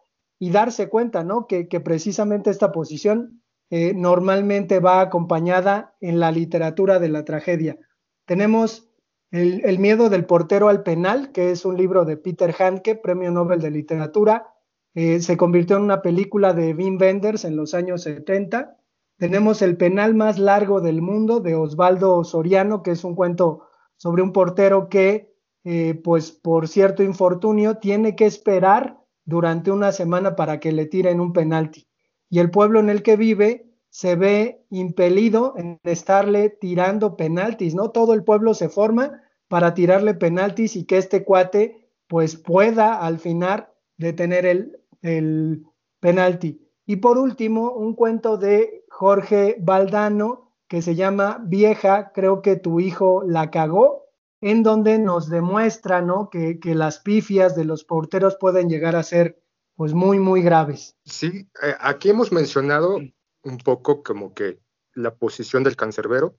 y 0.45 0.51
darse 0.51 0.89
cuenta, 0.89 1.25
¿no? 1.25 1.47
Que, 1.47 1.65
precisamente 1.81 2.51
esta 2.51 2.73
posición 2.73 3.43
eh, 3.71 3.95
normalmente 3.95 4.81
va 4.81 5.01
acompañada 5.01 5.95
en 6.01 6.21
la 6.21 6.31
literatura 6.31 6.99
de 6.99 7.09
la 7.09 7.25
tragedia. 7.25 7.79
Tenemos 8.27 8.91
el, 9.31 9.79
miedo 9.79 10.11
del 10.11 10.27
portero 10.27 10.69
al 10.69 10.83
penal, 10.83 11.33
que 11.33 11.51
es 11.51 11.65
un 11.65 11.77
libro 11.77 12.05
de 12.05 12.17
Peter 12.17 12.55
Handke, 12.59 12.95
premio 12.95 13.31
Nobel 13.31 13.61
de 13.61 13.71
Literatura. 13.71 14.49
Eh, 14.95 15.21
se 15.21 15.37
convirtió 15.37 15.77
en 15.77 15.83
una 15.83 16.03
película 16.03 16.53
de 16.53 16.75
Wim 16.75 16.99
Wenders 17.01 17.45
en 17.45 17.57
los 17.57 17.75
años 17.75 18.03
70 18.03 18.77
tenemos 19.17 19.63
el 19.63 19.77
penal 19.77 20.15
más 20.15 20.39
largo 20.39 20.81
del 20.81 21.01
mundo 21.01 21.41
de 21.41 21.55
Osvaldo 21.55 22.25
Soriano, 22.25 22.83
que 22.83 22.91
es 22.91 23.05
un 23.05 23.15
cuento 23.15 23.69
sobre 23.97 24.23
un 24.23 24.33
portero 24.33 24.89
que, 24.89 25.33
eh, 25.65 25.95
pues 25.95 26.33
por 26.33 26.67
cierto 26.69 27.03
infortunio, 27.03 27.77
tiene 27.79 28.17
que 28.17 28.27
esperar 28.27 28.99
durante 29.25 29.71
una 29.71 29.93
semana 29.93 30.37
para 30.37 30.61
que 30.61 30.73
le 30.73 30.87
tiren 30.87 31.21
un 31.21 31.33
penalti. 31.33 31.87
Y 32.29 32.41
el 32.41 32.51
pueblo 32.51 32.81
en 32.81 32.91
el 32.91 33.03
que 33.03 33.17
vive 33.17 33.71
se 33.91 34.17
ve 34.17 34.65
impelido 34.71 35.55
en 35.57 35.79
estarle 35.85 36.51
tirando 36.51 37.17
penaltis, 37.17 37.75
¿no? 37.75 37.91
Todo 37.91 38.13
el 38.15 38.25
pueblo 38.25 38.55
se 38.55 38.69
forma 38.69 39.23
para 39.49 39.75
tirarle 39.75 40.15
penaltis 40.15 40.75
y 40.77 40.85
que 40.85 40.99
este 40.99 41.25
cuate 41.25 41.89
pues 42.09 42.37
pueda 42.37 43.01
al 43.01 43.19
final 43.19 43.69
detener 43.97 44.47
el, 44.47 44.81
el 45.03 45.65
penalti. 46.01 46.61
Y 46.87 46.97
por 46.97 47.19
último, 47.19 47.73
un 47.73 47.95
cuento 47.95 48.37
de 48.37 48.85
Jorge 48.91 49.57
Valdano 49.61 50.53
que 50.69 50.83
se 50.83 50.95
llama 50.95 51.41
Vieja, 51.45 52.13
creo 52.13 52.43
que 52.43 52.57
tu 52.57 52.81
hijo 52.81 53.23
la 53.25 53.51
cagó, 53.51 54.04
en 54.45 54.63
donde 54.63 54.99
nos 54.99 55.31
demuestra 55.31 56.03
¿no? 56.03 56.29
que, 56.29 56.59
las 56.75 56.99
pifias 56.99 57.57
de 57.57 57.65
los 57.65 57.83
porteros 57.83 58.37
pueden 58.39 58.69
llegar 58.69 58.95
a 58.95 59.03
ser 59.03 59.43
pues 59.75 59.95
muy, 59.95 60.19
muy 60.19 60.43
graves. 60.43 60.99
Sí, 61.07 61.49
eh, 61.63 61.75
aquí 61.81 62.11
hemos 62.11 62.31
mencionado 62.31 62.99
un 63.43 63.59
poco 63.65 64.03
como 64.03 64.35
que 64.35 64.61
la 64.93 65.15
posición 65.15 65.65
del 65.65 65.77
cancerbero 65.77 66.37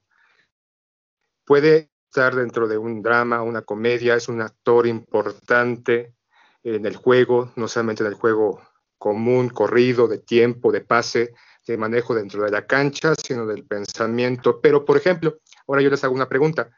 puede 1.44 1.90
estar 2.08 2.36
dentro 2.36 2.68
de 2.68 2.78
un 2.78 3.02
drama, 3.02 3.42
una 3.42 3.62
comedia, 3.62 4.14
es 4.14 4.28
un 4.28 4.40
actor 4.40 4.86
importante 4.86 6.14
en 6.62 6.86
el 6.86 6.94
juego, 6.94 7.50
no 7.56 7.66
solamente 7.66 8.04
en 8.04 8.10
el 8.10 8.14
juego 8.14 8.60
común, 8.98 9.48
corrido, 9.48 10.06
de 10.06 10.18
tiempo, 10.18 10.70
de 10.70 10.80
pase, 10.80 11.34
de 11.66 11.76
manejo 11.76 12.14
dentro 12.14 12.44
de 12.44 12.52
la 12.52 12.68
cancha, 12.68 13.14
sino 13.16 13.46
del 13.46 13.64
pensamiento. 13.64 14.60
Pero, 14.60 14.84
por 14.84 14.96
ejemplo, 14.96 15.40
ahora 15.66 15.82
yo 15.82 15.90
les 15.90 16.04
hago 16.04 16.14
una 16.14 16.28
pregunta. 16.28 16.70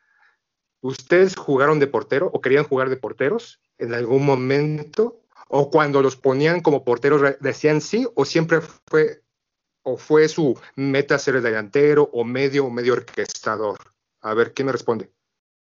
¿Ustedes 0.81 1.37
jugaron 1.37 1.81
de 1.81 1.87
portero 1.87 2.31
o 2.33 2.41
querían 2.41 2.65
jugar 2.65 2.89
de 2.89 2.97
porteros 2.97 3.61
en 3.79 3.95
algún 3.95 4.25
momento? 4.25 5.21
¿O 5.49 5.71
cuando 5.71 6.03
los 6.03 6.17
ponían 6.17 6.61
como 6.61 6.85
porteros 6.85 7.23
decían 7.41 7.81
sí 7.81 8.07
o 8.15 8.25
siempre 8.25 8.61
fue 8.61 9.23
o 9.83 9.97
fue 9.97 10.29
su 10.29 10.59
meta 10.77 11.19
ser 11.19 11.37
el 11.37 11.43
delantero 11.43 12.11
o 12.13 12.23
medio 12.25 12.67
o 12.67 12.71
medio 12.71 12.93
orquestador? 12.93 13.79
A 14.21 14.35
ver, 14.35 14.53
¿quién 14.53 14.67
me 14.67 14.73
responde? 14.73 15.11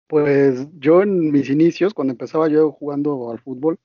Pues 0.06 0.68
yo 0.78 1.02
en 1.02 1.32
mis 1.32 1.48
inicios, 1.48 1.94
cuando 1.94 2.12
empezaba 2.12 2.48
yo 2.48 2.70
jugando 2.70 3.30
al 3.30 3.38
fútbol, 3.38 3.78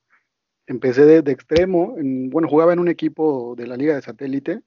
empecé 0.65 1.05
de, 1.05 1.31
extremo, 1.31 1.95
bueno, 1.97 2.49
jugaba 2.49 2.73
en 2.73 2.79
un 2.79 2.89
equipo 2.89 3.55
de 3.55 3.65
la 3.65 3.77
liga 3.77 3.95
de 3.95 4.01
satélite 4.01 4.61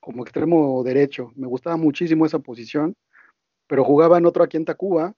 como 0.00 0.22
extremo 0.22 0.84
derecho. 0.84 1.32
Me 1.34 1.46
gustaba 1.46 1.76
muchísimo 1.76 2.26
esa 2.26 2.38
posición, 2.38 2.94
pero 3.66 3.82
jugaba 3.82 4.18
en 4.18 4.26
otro 4.26 4.44
aquí 4.44 4.58
en 4.58 4.66
Tacuba, 4.66 5.14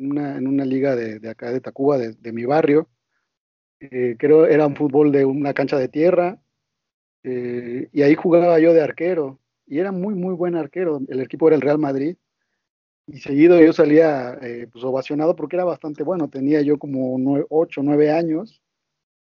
una, 0.00 0.36
en 0.36 0.46
una 0.46 0.64
liga 0.64 0.96
de, 0.96 1.28
acá 1.28 1.52
de 1.52 1.60
Tacuba, 1.60 1.98
de, 1.98 2.32
mi 2.32 2.44
barrio. 2.44 2.88
Eh, 3.80 4.16
creo 4.18 4.46
era 4.46 4.66
un 4.66 4.76
fútbol 4.76 5.12
de 5.12 5.24
una 5.24 5.54
cancha 5.54 5.78
de 5.78 5.88
tierra, 5.88 6.40
eh, 7.22 7.88
y 7.92 8.02
ahí 8.02 8.14
jugaba 8.14 8.58
yo 8.58 8.72
de 8.74 8.82
arquero, 8.82 9.40
y 9.66 9.78
era 9.78 9.92
muy, 9.92 10.14
muy 10.14 10.34
buen 10.34 10.56
arquero. 10.56 11.00
El 11.08 11.20
equipo 11.20 11.48
era 11.48 11.56
el 11.56 11.62
Real 11.62 11.78
Madrid, 11.78 12.16
y 13.06 13.20
seguido 13.20 13.60
yo 13.60 13.72
salía 13.72 14.38
eh, 14.42 14.68
pues 14.72 14.84
ovacionado 14.84 15.34
porque 15.36 15.56
era 15.56 15.64
bastante 15.64 16.02
bueno. 16.02 16.28
Tenía 16.28 16.62
yo 16.62 16.78
como 16.78 17.16
8, 17.48 17.82
9 17.82 18.12
años, 18.12 18.62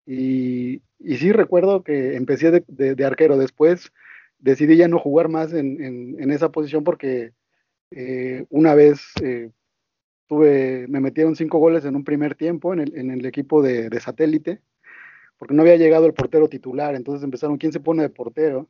y, 0.05 0.81
y 0.99 1.17
sí 1.17 1.31
recuerdo 1.31 1.83
que 1.83 2.15
empecé 2.15 2.51
de, 2.51 2.95
de 2.95 3.05
arquero. 3.05 3.37
Después 3.37 3.91
decidí 4.39 4.77
ya 4.77 4.87
no 4.87 4.99
jugar 4.99 5.29
más 5.29 5.53
en, 5.53 6.31
esa 6.31 6.51
posición 6.51 6.83
porque 6.83 7.33
eh, 7.91 8.45
una 8.49 8.75
vez 8.75 9.01
eh, 9.21 9.51
tuve, 10.27 10.87
me 10.87 10.99
metieron 10.99 11.35
cinco 11.35 11.57
goles 11.57 11.85
en 11.85 11.95
un 11.95 12.03
primer 12.03 12.35
tiempo 12.35 12.73
en 12.73 12.81
el, 12.81 13.25
equipo 13.25 13.61
de, 13.61 13.99
satélite, 13.99 14.61
porque 15.37 15.53
no 15.53 15.61
había 15.61 15.77
llegado 15.77 16.05
el 16.05 16.13
portero 16.13 16.49
titular, 16.49 16.95
entonces 16.95 17.23
empezaron, 17.23 17.57
¿quién 17.57 17.71
se 17.71 17.79
pone 17.79 18.03
de 18.03 18.09
portero? 18.09 18.69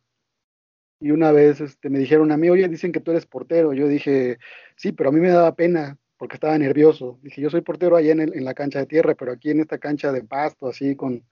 Y 0.99 1.11
una 1.11 1.31
vez 1.31 1.61
este, 1.61 1.89
me 1.89 1.99
dijeron 1.99 2.31
a 2.31 2.37
mí, 2.37 2.49
oye, 2.49 2.67
dicen 2.67 2.91
que 2.91 2.99
tú 2.99 3.11
eres 3.11 3.27
portero. 3.27 3.71
Yo 3.73 3.87
dije, 3.87 4.39
sí, 4.75 4.91
pero 4.91 5.09
a 5.09 5.11
mí 5.13 5.19
me 5.19 5.29
daba 5.29 5.55
pena 5.55 5.97
porque 6.17 6.35
estaba 6.35 6.57
nervioso. 6.57 7.19
Dije, 7.21 7.41
yo 7.41 7.51
soy 7.51 7.61
portero 7.61 7.95
allá 7.95 8.13
en, 8.13 8.43
la 8.43 8.53
cancha 8.55 8.79
de 8.79 8.87
tierra, 8.87 9.13
pero 9.13 9.31
aquí 9.31 9.51
en 9.51 9.59
esta 9.59 9.77
cancha 9.77 10.11
de 10.11 10.23
pasto, 10.23 10.67
así 10.67 10.95
con, 10.95 11.23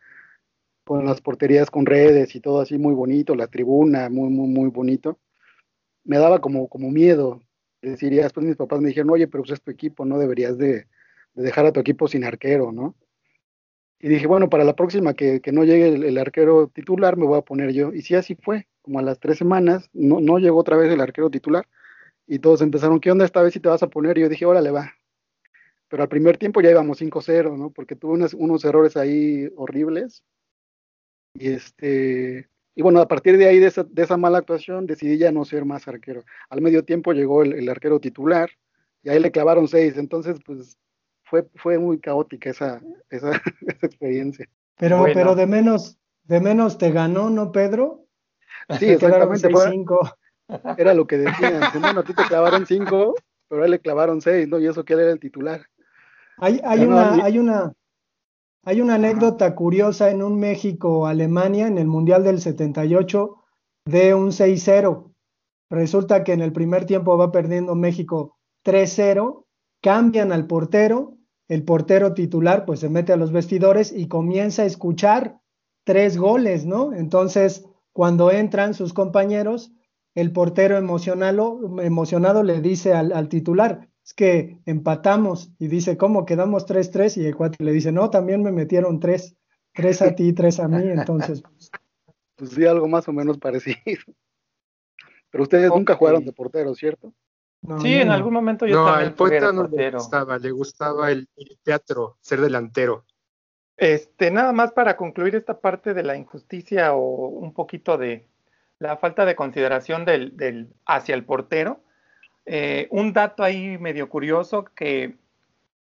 las 0.88 1.22
porterías 1.22 1.72
con 1.72 1.88
redes 1.88 2.36
y 2.36 2.42
todo 2.42 2.62
así 2.62 2.78
muy 2.78 2.94
bonito, 2.94 3.34
la 3.36 3.48
tribuna 3.48 4.10
muy, 4.10 4.30
muy, 4.30 4.48
muy 4.48 4.70
bonito, 4.70 5.20
me 6.04 6.20
daba 6.20 6.40
como 6.42 6.70
miedo. 6.92 7.42
Decir, 7.92 8.14
y 8.14 8.18
después 8.18 8.46
mis 8.46 8.56
papás 8.56 8.82
me 8.82 8.90
dijeron, 8.90 9.10
oye, 9.12 9.28
pero 9.28 9.44
pues 9.44 9.54
es 9.54 9.62
tu 9.62 9.72
equipo, 9.72 10.06
no 10.06 10.18
deberías 10.18 10.58
de, 10.58 10.88
dejar 11.36 11.66
a 11.66 11.72
tu 11.72 11.80
equipo 11.80 12.08
sin 12.08 12.24
arquero, 12.24 12.72
¿no? 12.72 12.96
Y 14.00 14.10
dije, 14.10 14.28
bueno, 14.28 14.50
para 14.50 14.64
la 14.64 14.76
próxima 14.76 15.14
que, 15.14 15.42
no 15.52 15.64
llegue 15.64 15.88
el, 15.88 16.18
arquero 16.18 16.68
titular, 16.68 17.18
me 17.18 17.26
voy 17.26 17.38
a 17.40 17.42
poner 17.42 17.72
yo. 17.72 17.94
Y 17.94 18.02
sí, 18.02 18.16
así 18.16 18.36
fue, 18.36 18.68
como 18.82 19.00
a 19.00 19.02
las 19.02 19.20
tres 19.20 19.38
semanas, 19.38 19.90
no, 19.94 20.20
no 20.20 20.38
llegó 20.40 20.60
otra 20.60 20.78
vez 20.78 20.92
el 20.92 21.02
arquero 21.02 21.30
titular. 21.30 21.68
y 22.28 22.40
todos 22.40 22.62
empezaron, 22.62 23.00
¿qué 23.00 23.12
onda 23.12 23.26
esta 23.26 23.42
vez 23.42 23.54
si 23.54 23.60
te 23.60 23.70
vas 23.70 23.84
a 23.84 23.90
poner? 23.90 24.18
Y 24.18 24.22
yo 24.22 24.30
dije, 24.30 24.46
órale, 24.46 24.72
va. 24.72 24.94
Pero 25.90 26.04
al 26.04 26.10
primer 26.10 26.38
tiempo 26.38 26.62
ya 26.62 26.72
íbamos 26.72 27.02
5-0, 27.02 27.58
¿no? 27.58 27.70
Porque 27.72 27.96
tuve 27.96 28.14
unos, 28.14 28.34
unos 28.34 28.66
errores 28.66 28.98
ahí 28.98 29.50
horribles. 29.56 30.24
Y 31.34 31.50
este, 31.50 32.50
y 32.76 32.82
bueno, 32.82 33.00
a 33.00 33.08
partir 33.08 33.38
de 33.38 33.48
ahí, 33.48 33.60
de 33.60 33.68
esa, 33.68 33.84
de 33.84 34.04
esa, 34.04 34.18
mala 34.18 34.40
actuación, 34.40 34.86
decidí 34.86 35.18
ya 35.18 35.32
no 35.32 35.46
ser 35.46 35.64
más 35.64 35.88
arquero. 35.88 36.26
Al 36.50 36.62
medio 36.62 36.84
tiempo 36.84 37.14
llegó 37.14 37.42
el, 37.42 37.54
el 37.54 37.70
arquero 37.70 38.00
titular 38.00 38.50
y 39.02 39.10
ahí 39.10 39.20
le 39.20 39.32
clavaron 39.32 39.68
seis. 39.68 39.98
Entonces, 39.98 40.40
pues 40.46 40.78
fue, 41.24 41.48
fue 41.56 41.80
muy 41.80 42.00
caótica 42.00 42.50
esa, 42.50 42.82
esa, 43.10 43.32
esa 43.68 43.86
experiencia. 43.86 44.48
Pero, 44.78 45.00
bueno. 45.00 45.14
pero 45.14 45.36
de 45.36 45.48
menos, 45.48 45.98
de 46.24 46.40
menos 46.42 46.78
te 46.78 46.92
ganó, 46.92 47.30
¿no, 47.30 47.52
Pedro? 47.52 48.06
Sí, 48.80 48.86
exactamente. 48.90 49.50
Fue, 49.50 49.86
era 50.78 50.94
lo 50.94 51.08
que 51.08 51.18
decían. 51.18 51.62
Bueno, 51.80 52.02
a 52.02 52.04
ti 52.04 52.14
te 52.14 52.24
clavaron 52.24 52.66
cinco, 52.66 53.16
pero 53.48 53.64
a 53.64 53.66
él 53.66 53.72
le 53.72 53.80
clavaron 53.80 54.22
seis, 54.22 54.48
¿no? 54.48 54.60
Y 54.60 54.68
eso 54.68 54.84
que 54.84 54.94
él 54.94 55.00
era 55.00 55.12
el 55.12 55.20
titular. 55.20 55.66
Hay, 56.38 56.60
hay, 56.66 56.84
una, 56.84 57.24
hay, 57.24 57.40
una, 57.40 57.74
hay 58.66 58.82
una 58.82 58.96
anécdota 58.96 59.54
curiosa 59.54 60.10
en 60.10 60.24
un 60.24 60.40
México-Alemania 60.40 61.68
en 61.68 61.78
el 61.78 61.86
Mundial 61.86 62.24
del 62.24 62.42
78 62.42 63.36
de 63.86 64.16
un 64.16 64.32
6-0. 64.32 65.14
Resulta 65.70 66.24
que 66.24 66.34
en 66.34 66.42
el 66.42 66.52
primer 66.52 66.86
tiempo 66.86 67.16
va 67.16 67.32
perdiendo 67.32 67.76
México 67.76 68.40
3-0, 68.66 69.46
cambian 69.84 70.32
al 70.32 70.48
portero, 70.48 71.16
el 71.48 71.64
portero 71.64 72.16
titular 72.16 72.66
pues 72.66 72.80
se 72.80 72.90
mete 72.90 73.14
a 73.14 73.18
los 73.18 73.32
vestidores 73.32 73.94
y 73.96 74.08
comienza 74.08 74.64
a 74.64 74.66
escuchar 74.66 75.40
tres 75.84 76.18
goles, 76.18 76.66
¿no? 76.66 76.92
Entonces, 76.92 77.68
cuando 77.94 78.32
entran 78.32 78.74
sus 78.74 78.94
compañeros, 78.94 79.74
el 80.16 80.32
portero 80.32 80.76
emocionado, 80.76 81.60
emocionado 81.82 82.42
le 82.42 82.62
dice 82.62 82.94
al, 82.94 83.12
al 83.12 83.30
titular, 83.30 83.90
es 84.06 84.14
que 84.14 84.60
empatamos 84.68 85.52
y 85.58 85.68
dice, 85.68 85.98
¿cómo 85.98 86.28
quedamos 86.28 86.68
3-3? 86.68 87.18
Y 87.18 87.26
el 87.26 87.36
cuate 87.36 87.64
le 87.64 87.72
dice, 87.72 87.92
no, 87.92 88.12
también 88.12 88.44
me 88.44 88.52
metieron 88.52 89.00
tres, 89.00 89.36
tres 89.74 90.04
a 90.04 90.16
ti, 90.16 90.32
tres 90.32 90.60
a 90.60 90.68
mí, 90.68 90.88
entonces. 90.88 91.42
Pues, 91.42 91.72
pues 92.36 92.52
sí, 92.52 92.66
algo 92.68 92.88
más 92.88 93.08
o 93.08 93.14
menos 93.14 93.40
parecido. 93.40 93.78
Pero 95.32 95.44
ustedes 95.44 95.70
okay. 95.70 95.80
nunca 95.80 95.96
jugaron 95.96 96.24
de 96.24 96.34
portero, 96.34 96.76
¿cierto? 96.76 97.14
No, 97.64 97.82
sí, 97.82 97.96
no, 97.96 98.02
en 98.02 98.12
algún 98.12 98.32
momento 98.32 98.68
yo 98.68 98.76
no, 98.76 98.86
también 98.86 99.08
al 99.08 99.16
poeta 99.16 99.52
no 99.52 99.68
le 99.68 99.90
gustaba, 99.90 100.38
le 100.38 100.52
gustaba 100.52 101.12
el, 101.12 101.28
el, 101.36 101.58
teatro, 101.64 102.18
ser 102.22 102.42
delantero. 102.42 103.06
Este, 103.76 104.30
nada 104.30 104.54
más 104.54 104.72
para 104.72 104.96
concluir 104.98 105.36
esta 105.36 105.60
parte 105.60 105.96
de 105.96 106.04
la 106.04 106.16
injusticia 106.16 106.94
o 106.94 107.28
un 107.28 107.56
poquito 107.56 107.98
de 107.98 108.30
la 108.78 108.98
falta 108.98 109.26
de 109.26 109.36
consideración 109.36 110.06
del, 110.06 110.38
del 110.38 110.76
hacia 110.86 111.16
el 111.16 111.26
portero. 111.26 111.82
Eh, 112.46 112.88
un 112.92 113.14
dato 113.14 113.44
ahí 113.44 113.78
medio 113.78 114.10
curioso 114.10 114.66
que, 114.66 115.16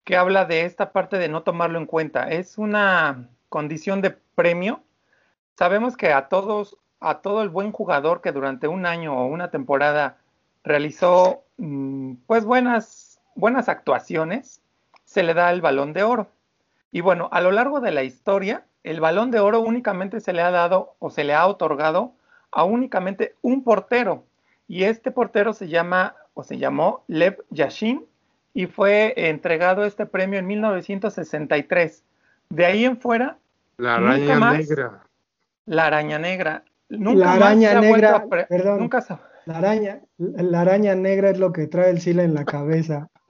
que 0.03 0.15
habla 0.15 0.45
de 0.45 0.65
esta 0.65 0.91
parte 0.91 1.17
de 1.17 1.27
no 1.27 1.43
tomarlo 1.43 1.79
en 1.79 1.85
cuenta. 1.85 2.29
Es 2.29 2.57
una 2.57 3.29
condición 3.50 4.01
de 4.01 4.12
premio. 4.35 4.81
Sabemos 5.57 5.97
que 5.97 6.13
a 6.13 6.27
todos, 6.27 6.77
a 7.00 7.21
todo 7.21 7.41
el 7.41 7.50
buen 7.50 7.71
jugador 7.71 8.21
que 8.21 8.31
durante 8.31 8.67
un 8.67 8.86
año 8.86 9.17
o 9.17 9.27
una 9.27 9.51
temporada 9.51 10.17
realizó 10.63 11.43
pues 12.27 12.43
buenas, 12.43 13.21
buenas 13.36 13.69
actuaciones, 13.69 14.62
se 15.06 15.23
le 15.23 15.34
da 15.34 15.51
el 15.51 15.62
balón 15.62 15.93
de 15.93 16.03
oro. 16.03 16.27
Y 16.91 17.01
bueno, 17.01 17.30
a 17.32 17.41
lo 17.41 17.51
largo 17.51 17.80
de 17.80 17.91
la 17.91 18.03
historia, 18.03 18.65
el 18.84 18.99
balón 18.99 19.32
de 19.32 19.39
oro 19.39 19.62
únicamente 19.62 20.19
se 20.19 20.34
le 20.34 20.41
ha 20.41 20.51
dado 20.51 20.95
o 20.99 21.10
se 21.10 21.23
le 21.23 21.34
ha 21.34 21.47
otorgado 21.47 22.13
a 22.51 22.63
únicamente 22.63 23.36
un 23.41 23.63
portero. 23.63 24.23
Y 24.67 24.84
este 24.84 25.12
portero 25.12 25.53
se 25.53 25.67
llama 25.67 26.15
o 26.36 26.43
se 26.43 26.60
llamó 26.60 27.04
Lev 27.08 27.43
Yashin 27.50 28.06
y 28.54 28.67
fue 28.67 29.13
entregado 29.17 29.84
este 29.86 30.06
premio 30.06 30.38
en 30.38 30.45
1963. 30.45 32.04
De 32.50 32.65
ahí 32.65 32.86
en 32.86 32.98
fuera. 32.98 33.39
La 33.78 33.95
araña 33.95 34.38
más, 34.39 34.60
negra. 34.60 35.04
La 35.65 35.88
araña 35.88 36.19
negra. 36.19 36.63
Nunca 36.89 37.26
la 37.26 37.34
araña 37.34 37.82
negra. 37.82 38.26
Pre... 38.30 38.45
Perdón. 38.45 38.80
Nunca 38.80 39.02
se... 39.02 39.15
La 39.45 39.58
araña, 39.58 40.02
la 40.17 40.62
araña 40.62 40.95
negra 40.95 41.30
es 41.30 41.39
lo 41.39 41.52
que 41.52 41.67
trae 41.67 41.89
el 41.91 42.00
Sila 42.02 42.24
en 42.24 42.34
la 42.34 42.45
cabeza. 42.45 43.10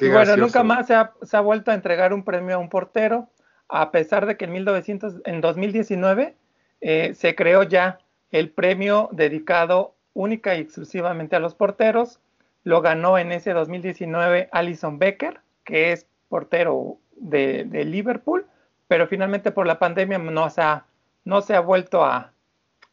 y 0.00 0.08
bueno, 0.08 0.36
nunca 0.36 0.62
más 0.62 0.86
se 0.86 0.94
ha, 0.94 1.12
se 1.22 1.36
ha, 1.36 1.40
vuelto 1.40 1.70
a 1.70 1.74
entregar 1.74 2.14
un 2.14 2.24
premio 2.24 2.56
a 2.56 2.58
un 2.58 2.70
portero, 2.70 3.28
a 3.68 3.90
pesar 3.90 4.24
de 4.26 4.38
que 4.38 4.46
en, 4.46 4.52
1900, 4.52 5.20
en 5.24 5.40
2019 5.42 6.34
eh, 6.80 7.12
se 7.14 7.34
creó 7.34 7.62
ya 7.62 7.98
el 8.32 8.50
premio 8.50 9.08
dedicado 9.12 9.94
única 10.14 10.56
y 10.56 10.60
exclusivamente 10.60 11.36
a 11.36 11.40
los 11.40 11.54
porteros. 11.54 12.18
Lo 12.64 12.80
ganó 12.80 13.18
en 13.18 13.32
ese 13.32 13.52
2019 13.52 14.48
Alison 14.50 14.98
Becker, 14.98 15.40
que 15.64 15.92
es 15.92 16.06
portero 16.28 16.98
de, 17.16 17.64
Liverpool, 17.84 18.46
pero 18.88 19.06
finalmente 19.06 19.52
por 19.52 19.66
la 19.66 19.78
pandemia 19.78 20.18
no 20.18 20.50
se 20.50 20.62
ha 20.62 20.86
no 21.24 21.40
se 21.40 21.54
ha 21.54 21.60
vuelto 21.60 22.04
a, 22.04 22.32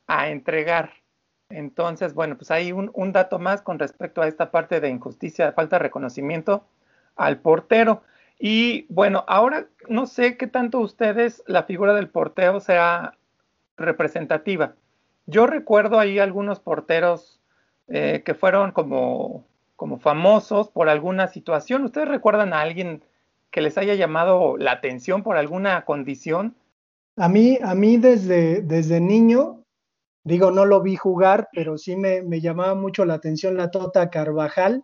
a 0.05 0.29
entregar. 0.29 0.91
Entonces, 1.49 2.13
bueno, 2.13 2.37
pues 2.37 2.51
hay 2.51 2.71
un, 2.71 2.91
un, 2.93 3.11
dato 3.11 3.39
más 3.39 3.63
con 3.63 3.79
respecto 3.79 4.21
a 4.21 4.27
esta 4.27 4.51
parte 4.51 4.79
de 4.79 4.89
injusticia, 4.89 5.47
de 5.47 5.51
falta 5.51 5.77
de 5.77 5.83
reconocimiento 5.83 6.63
al 7.15 7.39
portero. 7.39 8.03
Y 8.37 8.85
bueno, 8.89 9.25
ahora 9.27 9.65
no 9.87 10.05
sé 10.05 10.37
qué 10.37 10.45
tanto 10.45 10.79
ustedes 10.79 11.43
la 11.47 11.63
figura 11.63 11.95
del 11.95 12.09
portero 12.09 12.59
sea 12.59 13.17
representativa. 13.77 14.75
Yo 15.29 15.45
recuerdo 15.45 15.99
ahí 15.99 16.17
algunos 16.17 16.59
porteros 16.59 17.39
eh, 17.87 18.23
que 18.25 18.33
fueron 18.33 18.71
como, 18.71 19.45
como 19.75 19.99
famosos 19.99 20.69
por 20.69 20.89
alguna 20.89 21.27
situación. 21.27 21.83
¿Ustedes 21.83 22.07
recuerdan 22.07 22.51
a 22.51 22.61
alguien 22.61 23.03
que 23.51 23.61
les 23.61 23.77
haya 23.77 23.93
llamado 23.93 24.57
la 24.57 24.71
atención 24.71 25.21
por 25.21 25.37
alguna 25.37 25.85
condición? 25.85 26.55
A 27.15 27.29
mí, 27.29 27.59
a 27.61 27.75
mí 27.75 27.97
desde, 27.97 28.61
desde 28.61 28.99
niño, 29.01 29.63
digo, 30.23 30.49
no 30.51 30.65
lo 30.65 30.81
vi 30.81 30.95
jugar, 30.95 31.49
pero 31.53 31.77
sí 31.77 31.95
me, 31.95 32.23
me, 32.23 32.41
llamaba 32.41 32.73
mucho 32.73 33.05
la 33.05 33.15
atención 33.15 33.55
la 33.55 33.69
Tota 33.69 34.09
Carvajal, 34.09 34.83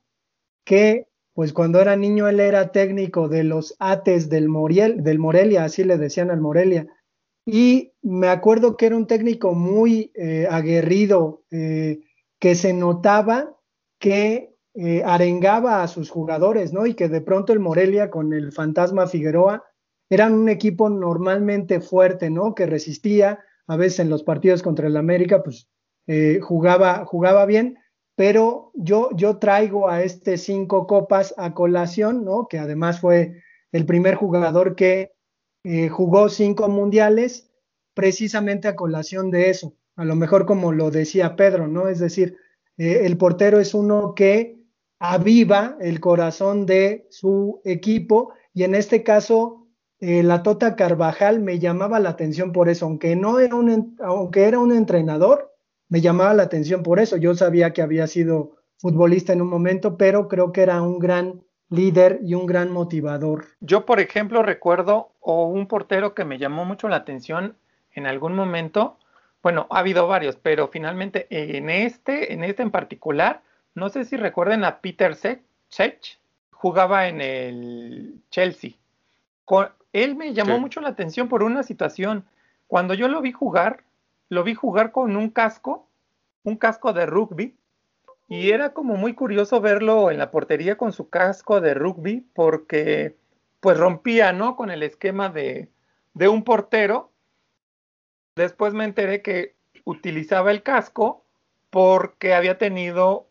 que 0.64 1.08
pues 1.34 1.54
cuando 1.54 1.82
era 1.82 1.96
niño 1.96 2.28
él 2.28 2.40
era 2.40 2.72
técnico 2.72 3.30
de 3.30 3.44
los 3.44 3.76
Ates 3.80 4.30
del, 4.30 4.48
Moriel, 4.48 5.04
del 5.04 5.20
Morelia, 5.20 5.66
así 5.66 5.84
le 5.84 5.98
decían 5.98 6.30
al 6.30 6.40
Morelia. 6.40 6.88
Y 7.46 7.94
me 8.02 8.28
acuerdo 8.28 8.76
que 8.76 8.88
era 8.88 8.98
un 8.98 9.06
técnico 9.06 9.54
muy 9.54 10.12
eh, 10.16 10.48
aguerrido, 10.50 11.44
eh, 11.52 12.00
que 12.40 12.56
se 12.56 12.74
notaba 12.74 13.56
que 14.00 14.56
eh, 14.74 15.04
arengaba 15.06 15.84
a 15.84 15.88
sus 15.88 16.10
jugadores, 16.10 16.74
¿no? 16.74 16.86
Y 16.86 16.96
que 16.96 17.08
de 17.08 17.22
pronto 17.22 17.54
el 17.54 17.60
Morelia 17.60 18.10
con 18.10 18.34
el 18.34 18.52
fantasma 18.52 19.08
Figueroa 19.08 19.64
eran 20.10 20.34
un 20.34 20.50
equipo 20.50 20.90
normalmente 20.90 21.82
fuerte, 21.82 22.30
¿no? 22.30 22.56
Que 22.56 22.66
resistía, 22.66 23.40
a 23.68 23.78
veces 23.78 24.00
en 24.00 24.10
los 24.10 24.24
partidos 24.24 24.64
contra 24.64 24.88
el 24.88 24.98
América, 24.98 25.42
pues 25.44 25.70
jugaba, 26.42 27.04
jugaba 27.06 27.48
bien, 27.48 27.80
pero 28.16 28.72
yo, 28.76 29.10
yo 29.16 29.38
traigo 29.38 29.90
a 29.90 30.04
este 30.04 30.38
cinco 30.38 30.86
copas 30.86 31.34
a 31.38 31.56
colación, 31.56 32.24
¿no? 32.24 32.48
Que 32.48 32.60
además 32.60 33.00
fue 33.00 33.42
el 33.72 33.86
primer 33.88 34.14
jugador 34.16 34.76
que 34.76 35.15
eh, 35.68 35.90
jugó 35.90 36.30
cinco 36.30 36.70
mundiales, 36.70 37.50
precisamente 37.96 38.68
a 38.68 38.76
colación 38.76 39.32
de 39.32 39.50
eso, 39.50 39.74
a 39.96 40.06
lo 40.06 40.16
mejor 40.16 40.46
como 40.46 40.72
lo 40.72 40.92
decía 40.92 41.36
Pedro, 41.36 41.68
¿no? 41.68 41.88
Es 41.88 41.98
decir, 41.98 42.38
eh, 42.78 43.02
el 43.06 43.18
portero 43.18 43.60
es 43.60 43.74
uno 43.74 44.14
que 44.14 44.60
aviva 45.00 45.76
el 45.82 46.00
corazón 46.00 46.68
de 46.68 47.08
su 47.10 47.62
equipo 47.66 48.32
y 48.54 48.62
en 48.62 48.76
este 48.76 49.02
caso 49.02 49.68
eh, 50.00 50.22
la 50.22 50.44
Tota 50.44 50.76
Carvajal 50.76 51.40
me 51.40 51.58
llamaba 51.58 52.00
la 52.00 52.10
atención 52.10 52.52
por 52.52 52.70
eso, 52.70 52.86
aunque 52.86 53.16
no 53.16 53.40
era 53.40 53.56
un, 53.56 53.98
aunque 54.04 54.44
era 54.44 54.60
un 54.60 54.72
entrenador, 54.72 55.52
me 55.90 56.00
llamaba 56.00 56.36
la 56.36 56.44
atención 56.44 56.84
por 56.84 57.00
eso. 57.00 57.18
Yo 57.18 57.34
sabía 57.34 57.74
que 57.74 57.82
había 57.82 58.06
sido 58.06 58.58
futbolista 58.78 59.34
en 59.34 59.42
un 59.42 59.50
momento, 59.50 59.98
pero 59.98 60.28
creo 60.28 60.52
que 60.52 60.62
era 60.62 60.80
un 60.84 61.00
gran 61.00 61.42
líder 61.70 62.20
y 62.24 62.36
un 62.36 62.46
gran 62.46 62.72
motivador. 62.72 63.46
Yo, 63.60 63.86
por 63.86 64.00
ejemplo, 64.00 64.44
recuerdo 64.44 65.15
o 65.28 65.48
un 65.48 65.66
portero 65.66 66.14
que 66.14 66.24
me 66.24 66.38
llamó 66.38 66.66
mucho 66.66 66.88
la 66.88 66.98
atención 66.98 67.58
en 67.94 68.06
algún 68.06 68.36
momento. 68.36 69.00
Bueno, 69.42 69.66
ha 69.72 69.80
habido 69.80 70.08
varios, 70.08 70.36
pero 70.36 70.68
finalmente 70.68 71.26
en 71.32 71.72
este, 71.72 72.32
en 72.32 72.44
este 72.44 72.62
en 72.62 72.70
particular, 72.70 73.42
no 73.74 73.90
sé 73.90 74.06
si 74.06 74.18
recuerden 74.18 74.64
a 74.64 74.82
Peter 74.82 75.16
Sech, 75.16 76.20
jugaba 76.52 77.08
en 77.08 77.22
el 77.22 78.22
Chelsea. 78.30 78.74
Con, 79.46 79.70
él 79.94 80.16
me 80.16 80.34
llamó 80.36 80.56
sí. 80.56 80.62
mucho 80.62 80.80
la 80.80 80.90
atención 80.90 81.28
por 81.28 81.42
una 81.42 81.64
situación. 81.64 82.26
Cuando 82.68 82.94
yo 82.94 83.08
lo 83.08 83.22
vi 83.22 83.32
jugar, 83.32 83.84
lo 84.30 84.44
vi 84.44 84.54
jugar 84.54 84.92
con 84.92 85.16
un 85.16 85.32
casco, 85.32 85.88
un 86.44 86.56
casco 86.56 86.94
de 86.94 87.08
rugby, 87.08 87.56
y 88.28 88.52
era 88.52 88.74
como 88.74 88.96
muy 88.96 89.14
curioso 89.14 89.60
verlo 89.60 90.12
en 90.12 90.20
la 90.20 90.30
portería 90.30 90.78
con 90.78 90.94
su 90.94 91.10
casco 91.10 91.62
de 91.62 91.74
rugby, 91.74 92.28
porque 92.36 93.16
pues 93.66 93.80
rompía, 93.80 94.32
¿no? 94.32 94.56
Con 94.56 94.70
el 94.70 94.84
esquema 94.84 95.30
de, 95.30 95.72
de 96.14 96.28
un 96.28 96.44
portero. 96.44 97.12
Después 98.36 98.76
me 98.76 98.84
enteré 98.84 99.24
que 99.24 99.56
utilizaba 99.86 100.52
el 100.52 100.62
casco 100.62 101.26
porque 101.72 102.36
había 102.36 102.60
tenido 102.60 103.28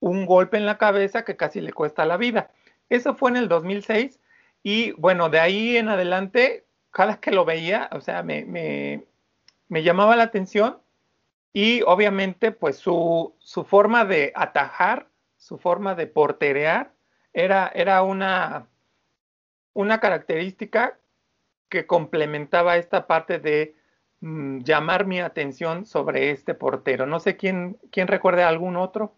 un 0.00 0.26
golpe 0.26 0.58
en 0.58 0.66
la 0.66 0.76
cabeza 0.76 1.24
que 1.24 1.38
casi 1.38 1.62
le 1.62 1.72
cuesta 1.72 2.04
la 2.04 2.18
vida. 2.18 2.50
Eso 2.90 3.14
fue 3.14 3.30
en 3.30 3.36
el 3.38 3.48
2006 3.48 4.20
y 4.62 4.92
bueno, 4.92 5.30
de 5.30 5.40
ahí 5.40 5.78
en 5.78 5.88
adelante, 5.88 6.66
cada 6.90 7.18
que 7.18 7.30
lo 7.30 7.46
veía, 7.46 7.88
o 7.92 8.02
sea, 8.02 8.22
me, 8.22 8.44
me, 8.44 9.06
me 9.68 9.82
llamaba 9.82 10.16
la 10.16 10.24
atención 10.24 10.82
y 11.54 11.80
obviamente 11.80 12.52
pues 12.52 12.76
su, 12.76 13.34
su, 13.38 13.64
forma 13.64 14.04
de 14.04 14.34
atajar, 14.36 15.08
su 15.38 15.56
forma 15.56 15.94
de 15.94 16.08
porterear, 16.08 16.92
era, 17.32 17.72
era 17.74 18.02
una, 18.02 18.68
una 19.78 20.00
característica 20.00 20.98
que 21.70 21.86
complementaba 21.86 22.78
esta 22.78 23.06
parte 23.06 23.38
de 23.38 23.76
mm, 24.20 24.58
llamar 24.64 25.06
mi 25.06 25.20
atención 25.20 25.86
sobre 25.86 26.32
este 26.32 26.54
portero. 26.54 27.06
No 27.06 27.20
sé 27.20 27.36
quién, 27.36 27.78
quién 27.92 28.08
recuerde 28.08 28.42
a 28.42 28.48
algún 28.48 28.74
otro. 28.74 29.14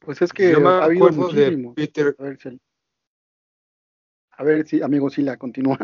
Pues 0.00 0.20
es 0.20 0.30
que 0.30 0.52
ha 0.52 0.84
habido 0.84 1.08
muchísimos. 1.10 1.74
Peter... 1.74 2.14
A 2.18 2.22
ver, 2.22 2.38
si, 2.38 2.60
a 4.32 4.44
ver 4.44 4.66
si, 4.68 4.82
amigo 4.82 5.08
Sila, 5.08 5.38
continúa. 5.38 5.78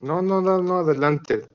No, 0.00 0.20
no, 0.20 0.40
no, 0.40 0.60
no, 0.60 0.78
adelante. 0.78 1.46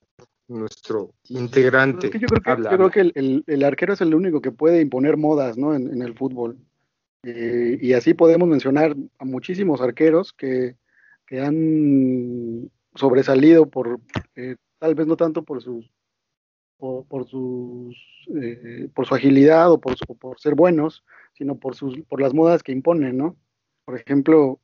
Nuestro 0.48 1.14
integrante. 1.28 2.10
yo 2.18 2.26
creo 2.26 2.90
que, 2.90 3.12
el, 3.14 3.64
arquero 3.64 3.92
es 3.92 4.00
el 4.00 4.14
único 4.14 4.40
que 4.40 4.52
puede 4.52 4.80
imponer 4.80 5.18
modas 5.18 5.58
¿no? 5.58 5.74
en, 5.74 6.02
el 6.02 6.14
fútbol. 6.14 6.58
Eh, 7.24 7.78
y 7.80 7.92
así 7.92 8.14
podemos 8.14 8.48
mencionar 8.48 8.96
a 9.18 9.24
muchísimos 9.24 9.80
arqueros 9.80 10.32
que, 10.32 10.76
que 11.26 11.40
han 11.40 12.70
sobresalido 12.94 13.66
por, 13.70 14.00
eh, 14.34 14.56
tal 14.78 14.94
vez 14.94 15.06
no 15.06 15.16
tanto 15.16 15.44
por 15.44 15.62
sus 15.62 15.90
por, 17.08 17.28
sus, 17.28 17.96
eh, 18.42 18.88
por 18.92 19.06
su 19.06 19.14
agilidad 19.14 19.70
o 19.70 19.80
por, 19.80 19.94
por 20.18 20.40
ser 20.40 20.56
buenos, 20.56 21.04
sino 21.32 21.56
por, 21.56 21.76
sus, 21.76 22.00
por 22.08 22.20
las 22.20 22.34
modas 22.34 22.62
que 22.62 22.72
imponen, 22.72 23.16
¿no? 23.16 23.36
Por 23.84 23.96
ejemplo, 23.96 24.60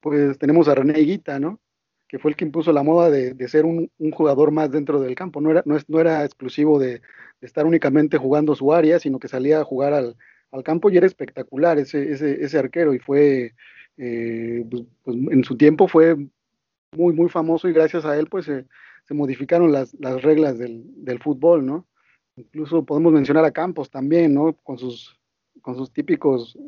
pues 0.00 0.38
tenemos 0.38 0.68
a 0.68 0.74
René 0.74 1.00
Higuita, 1.00 1.40
¿no? 1.40 1.60
Que 2.08 2.18
fue 2.18 2.30
el 2.30 2.36
que 2.36 2.44
impuso 2.44 2.72
la 2.72 2.82
moda 2.82 3.10
de, 3.10 3.32
de 3.32 3.48
ser 3.48 3.64
un, 3.64 3.90
jugador 4.12 4.50
más 4.50 4.70
dentro 4.70 5.00
del 5.00 5.14
campo. 5.14 5.40
No 5.40 5.50
era, 5.50 5.62
no, 5.64 5.76
es, 5.76 5.88
no 5.88 5.98
era 5.98 6.24
exclusivo 6.24 6.78
de, 6.78 7.00
estar 7.40 7.64
únicamente 7.66 8.18
jugando 8.18 8.54
su 8.54 8.72
área, 8.72 8.98
sino 8.98 9.18
que 9.18 9.28
salía 9.28 9.60
a 9.60 9.64
jugar 9.64 9.94
al, 9.94 10.16
al 10.52 10.62
campo 10.62 10.90
y 10.90 10.96
era 10.96 11.06
espectacular 11.06 11.78
ese, 11.78 12.10
ese, 12.12 12.58
arquero 12.58 12.94
y 12.94 12.98
fue, 12.98 13.54
eh, 13.96 14.64
pues, 14.70 14.84
pues, 15.02 15.16
en 15.16 15.44
su 15.44 15.56
tiempo 15.56 15.88
fue 15.88 16.16
muy, 16.92 17.12
muy 17.14 17.28
famoso 17.28 17.68
y 17.68 17.72
gracias 17.72 18.04
a 18.04 18.18
él, 18.18 18.28
pues 18.28 18.46
se 18.46 18.64
se 19.06 19.14
modificaron 19.14 19.72
las, 19.72 19.94
las 20.00 20.20
reglas 20.22 20.58
del, 20.58 20.82
del, 21.04 21.20
fútbol, 21.20 21.64
¿no? 21.64 21.86
Incluso 22.36 22.84
podemos 22.84 23.12
mencionar 23.12 23.44
a 23.44 23.52
Campos 23.52 23.88
también, 23.88 24.34
¿no? 24.34 24.54
Con 24.64 24.78
sus, 24.78 25.16
con 25.62 25.76
sus 25.76 25.92
típicos, 25.92 26.58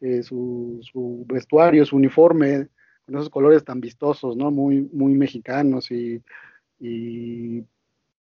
eh, 0.00 0.22
su, 0.22 0.80
su, 0.82 1.24
vestuario, 1.28 1.84
su 1.84 1.96
uniforme, 1.96 2.68
con 3.06 3.14
esos 3.14 3.30
colores 3.30 3.64
tan 3.64 3.80
vistosos, 3.80 4.36
¿no? 4.36 4.50
Muy, 4.50 4.88
muy 4.92 5.14
mexicanos 5.14 5.90
y, 5.92 6.20
y 6.80 7.64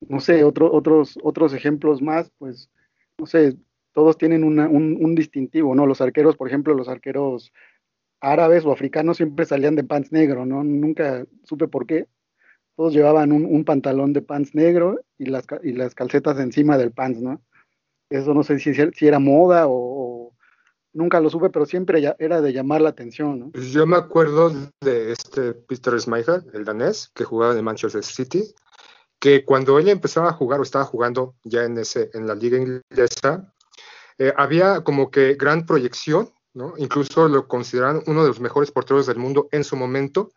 no 0.09 0.21
sé, 0.21 0.45
otro, 0.45 0.73
otros, 0.73 1.19
otros 1.23 1.53
ejemplos 1.53 2.01
más, 2.01 2.31
pues, 2.39 2.71
no 3.19 3.27
sé, 3.27 3.57
todos 3.93 4.17
tienen 4.17 4.45
una, 4.45 4.69
un, 4.69 5.15
distintivo, 5.15 5.75
¿no? 5.75 5.87
Los 5.87 6.01
arqueros, 6.01 6.37
por 6.37 6.49
ejemplo, 6.49 6.75
los 6.75 6.89
arqueros 6.89 7.53
árabes 8.21 8.65
o 8.65 8.73
africanos 8.73 9.19
siempre 9.19 9.45
salían 9.45 9.77
de 9.77 9.85
pants 9.85 10.13
negro, 10.13 10.47
¿no? 10.47 10.65
Nunca 10.65 11.27
supe 11.45 11.69
por 11.69 11.87
qué, 11.87 12.07
todos 12.77 12.95
llevaban 12.95 13.33
un, 13.33 13.65
pantalón 13.65 14.13
de 14.13 14.23
pants 14.23 14.55
negro 14.55 15.01
y 15.19 15.27
las, 15.27 15.45
y 15.63 15.73
las 15.73 15.95
calcetas 15.95 16.39
encima 16.39 16.79
del 16.79 16.93
pants, 16.93 17.21
¿no? 17.21 17.43
Eso 18.09 18.35
no 18.35 18.43
sé 18.43 18.59
si, 18.59 18.75
si 18.75 19.07
era 19.07 19.19
moda 19.19 19.65
o, 19.69 20.35
nunca 20.93 21.21
lo 21.21 21.31
supe, 21.31 21.51
pero 21.51 21.67
siempre 21.67 22.03
era 22.19 22.41
de 22.41 22.53
llamar 22.53 22.81
la 22.81 22.91
atención, 22.91 23.39
¿no? 23.39 23.51
Pues 23.51 23.73
yo 23.73 23.87
me 23.87 23.97
acuerdo 23.97 24.53
de 24.81 25.13
este 25.13 25.55
Peter 25.55 25.99
Schmeichel, 25.99 26.45
el 26.53 26.65
danés, 26.65 27.11
que 27.15 27.25
jugaba 27.25 27.57
en 27.57 27.65
Manchester 27.65 28.05
City, 28.05 28.43
que 29.19 29.45
cuando 29.45 29.79
él 29.79 29.89
empezaba 29.89 30.29
a 30.29 30.33
jugar 30.33 30.61
o 30.61 30.65
estaba 30.65 30.85
jugando 30.85 31.35
ya 31.45 31.65
en, 31.65 31.79
ese, 31.79 32.11
en 32.13 32.27
la 32.27 32.35
liga 32.35 32.59
inglesa, 32.59 33.53
eh, 34.23 34.33
había 34.37 34.83
como 34.85 35.11
que 35.11 35.35
gran 35.35 35.67
proyección, 35.67 36.31
¿no? 36.55 36.75
Incluso 36.77 37.27
lo 37.27 37.49
consideraban 37.49 38.05
uno 38.07 38.23
de 38.23 38.29
los 38.29 38.39
mejores 38.39 38.71
porteros 38.71 39.07
del 39.07 39.19
mundo 39.19 39.49
en 39.51 39.65
su 39.65 39.75
momento, 39.75 40.31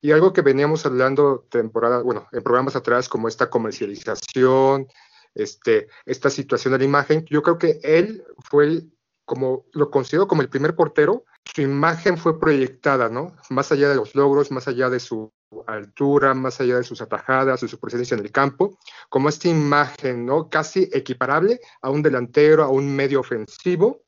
y 0.00 0.12
algo 0.12 0.32
que 0.32 0.42
veníamos 0.42 0.86
hablando 0.86 1.44
temporada, 1.50 2.02
bueno, 2.02 2.28
en 2.30 2.44
programas 2.44 2.76
atrás, 2.76 3.08
como 3.08 3.26
esta 3.26 3.50
comercialización, 3.50 4.86
este, 5.34 5.88
esta 6.04 6.30
situación 6.30 6.70
de 6.70 6.78
la 6.78 6.84
imagen, 6.84 7.24
yo 7.28 7.42
creo 7.42 7.58
que 7.58 7.80
él 7.82 8.24
fue 8.38 8.84
como 9.24 9.64
lo 9.72 9.90
considero 9.90 10.28
como 10.28 10.42
el 10.42 10.48
primer 10.48 10.76
portero, 10.76 11.24
su 11.52 11.62
imagen 11.62 12.16
fue 12.18 12.38
proyectada, 12.38 13.08
¿no? 13.08 13.34
Más 13.50 13.72
allá 13.72 13.88
de 13.88 13.96
los 13.96 14.14
logros, 14.14 14.52
más 14.52 14.68
allá 14.68 14.88
de 14.88 15.00
su 15.00 15.32
altura, 15.66 16.34
más 16.34 16.60
allá 16.60 16.76
de 16.76 16.84
sus 16.84 17.00
atajadas, 17.00 17.60
de 17.60 17.68
su 17.68 17.78
presencia 17.78 18.16
en 18.16 18.24
el 18.24 18.32
campo, 18.32 18.78
como 19.08 19.28
esta 19.28 19.48
imagen, 19.48 20.26
¿no? 20.26 20.48
Casi 20.48 20.88
equiparable 20.92 21.60
a 21.82 21.90
un 21.90 22.02
delantero, 22.02 22.64
a 22.64 22.68
un 22.68 22.94
medio 22.94 23.20
ofensivo 23.20 24.02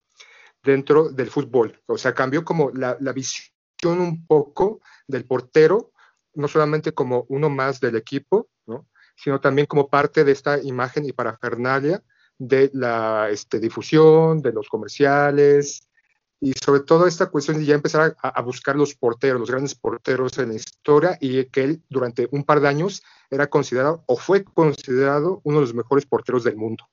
dentro 0.62 1.08
del 1.10 1.30
fútbol. 1.30 1.80
O 1.86 1.96
sea, 1.96 2.14
cambió 2.14 2.44
como 2.44 2.70
la, 2.70 2.96
visión 3.12 4.00
un 4.00 4.26
poco 4.26 4.80
del 5.06 5.24
portero, 5.24 5.92
no 6.34 6.48
solamente 6.48 6.92
como 6.92 7.24
uno 7.28 7.48
más 7.48 7.80
del 7.80 7.96
equipo, 7.96 8.48
¿no? 8.66 8.86
sino 9.16 9.40
también 9.40 9.66
como 9.66 9.88
parte 9.88 10.24
de 10.24 10.32
esta 10.32 10.60
imagen 10.62 11.04
y 11.06 11.12
parafernalia 11.12 12.02
de 12.38 12.70
la 12.72 13.28
este, 13.30 13.58
difusión, 13.58 14.42
de 14.42 14.52
los 14.52 14.68
comerciales, 14.68 15.87
y 16.40 16.52
sobre 16.52 16.80
todo 16.80 17.06
esta 17.06 17.26
cuestión 17.26 17.58
de 17.58 17.64
ya 17.64 17.74
empezar 17.74 18.16
a, 18.22 18.42
buscar 18.42 18.76
los 18.76 18.94
porteros, 18.94 19.40
los 19.40 19.50
grandes 19.50 19.74
porteros 19.74 20.38
en 20.38 20.50
la 20.50 20.54
historia, 20.54 21.18
y 21.20 21.44
que 21.46 21.64
él 21.64 21.82
durante 21.88 22.28
un 22.30 22.44
par 22.44 22.60
de 22.60 22.68
años 22.68 23.02
era 23.30 23.48
considerado 23.48 24.04
o 24.06 24.16
fue 24.16 24.44
considerado 24.44 25.40
uno 25.44 25.56
de 25.56 25.62
los 25.62 25.74
mejores 25.74 26.06
porteros 26.06 26.44
del 26.44 26.56
mundo. 26.56 26.84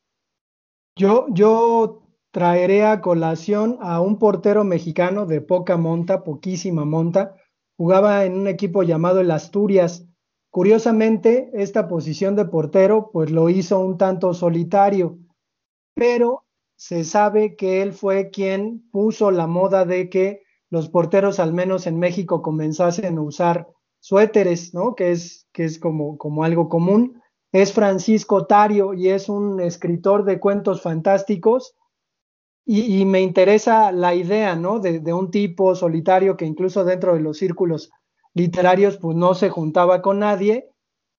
Yo, 0.98 1.28
yo 1.30 2.04
traeré 2.32 2.86
a 2.86 3.02
colación 3.02 3.78
a 3.82 4.02
un 4.02 4.18
portero 4.18 4.64
mexicano 4.64 5.26
de 5.26 5.42
poca 5.42 5.78
monta, 5.78 6.24
poquísima 6.24 6.86
monta. 6.86 7.36
Jugaba 7.78 8.26
en 8.26 8.40
un 8.40 8.48
equipo 8.48 8.84
llamado 8.84 9.20
el 9.20 9.32
Asturias. 9.32 10.08
Curiosamente, 10.50 11.52
esta 11.54 11.88
posición 11.88 12.36
de 12.36 12.46
portero, 12.46 13.10
pues 13.12 13.30
lo 13.30 13.50
hizo 13.50 13.80
un 13.80 13.98
tanto 13.98 14.34
solitario, 14.34 15.20
pero 15.96 16.45
se 16.76 17.04
sabe 17.04 17.56
que 17.56 17.82
él 17.82 17.94
fue 17.94 18.30
quien 18.30 18.88
puso 18.92 19.32
la 19.32 19.48
moda 19.48 19.86
de 19.86 20.10
que 20.10 20.44
los 20.70 20.90
porteros, 20.90 21.40
al 21.40 21.54
menos 21.54 21.88
en 21.88 22.00
México, 22.00 22.42
comenzasen 22.42 23.18
a 23.18 23.22
usar 23.22 23.68
suéteres, 24.00 24.74
¿no? 24.74 24.96
Que 24.96 25.12
es, 25.12 25.48
que 25.52 25.64
es 25.66 25.80
como, 25.80 26.18
como 26.18 26.44
algo 26.44 26.70
común. 26.70 27.22
Es 27.52 27.72
Francisco 27.72 28.46
Tario 28.46 28.94
y 28.94 29.10
es 29.10 29.30
un 29.30 29.62
escritor 29.62 30.26
de 30.26 30.40
cuentos 30.40 30.82
fantásticos 30.82 31.76
y, 32.68 33.06
me 33.06 33.22
interesa 33.22 33.92
la 33.92 34.16
idea, 34.16 34.56
¿no? 34.56 34.80
De, 34.80 35.14
un 35.14 35.30
tipo 35.30 35.76
solitario 35.76 36.36
que 36.36 36.46
incluso 36.46 36.84
dentro 36.84 37.14
de 37.14 37.20
los 37.20 37.38
círculos 37.38 37.92
literarios, 38.34 38.98
pues 38.98 39.16
no 39.16 39.36
se 39.36 39.50
juntaba 39.50 40.02
con 40.02 40.20
nadie. 40.20 40.72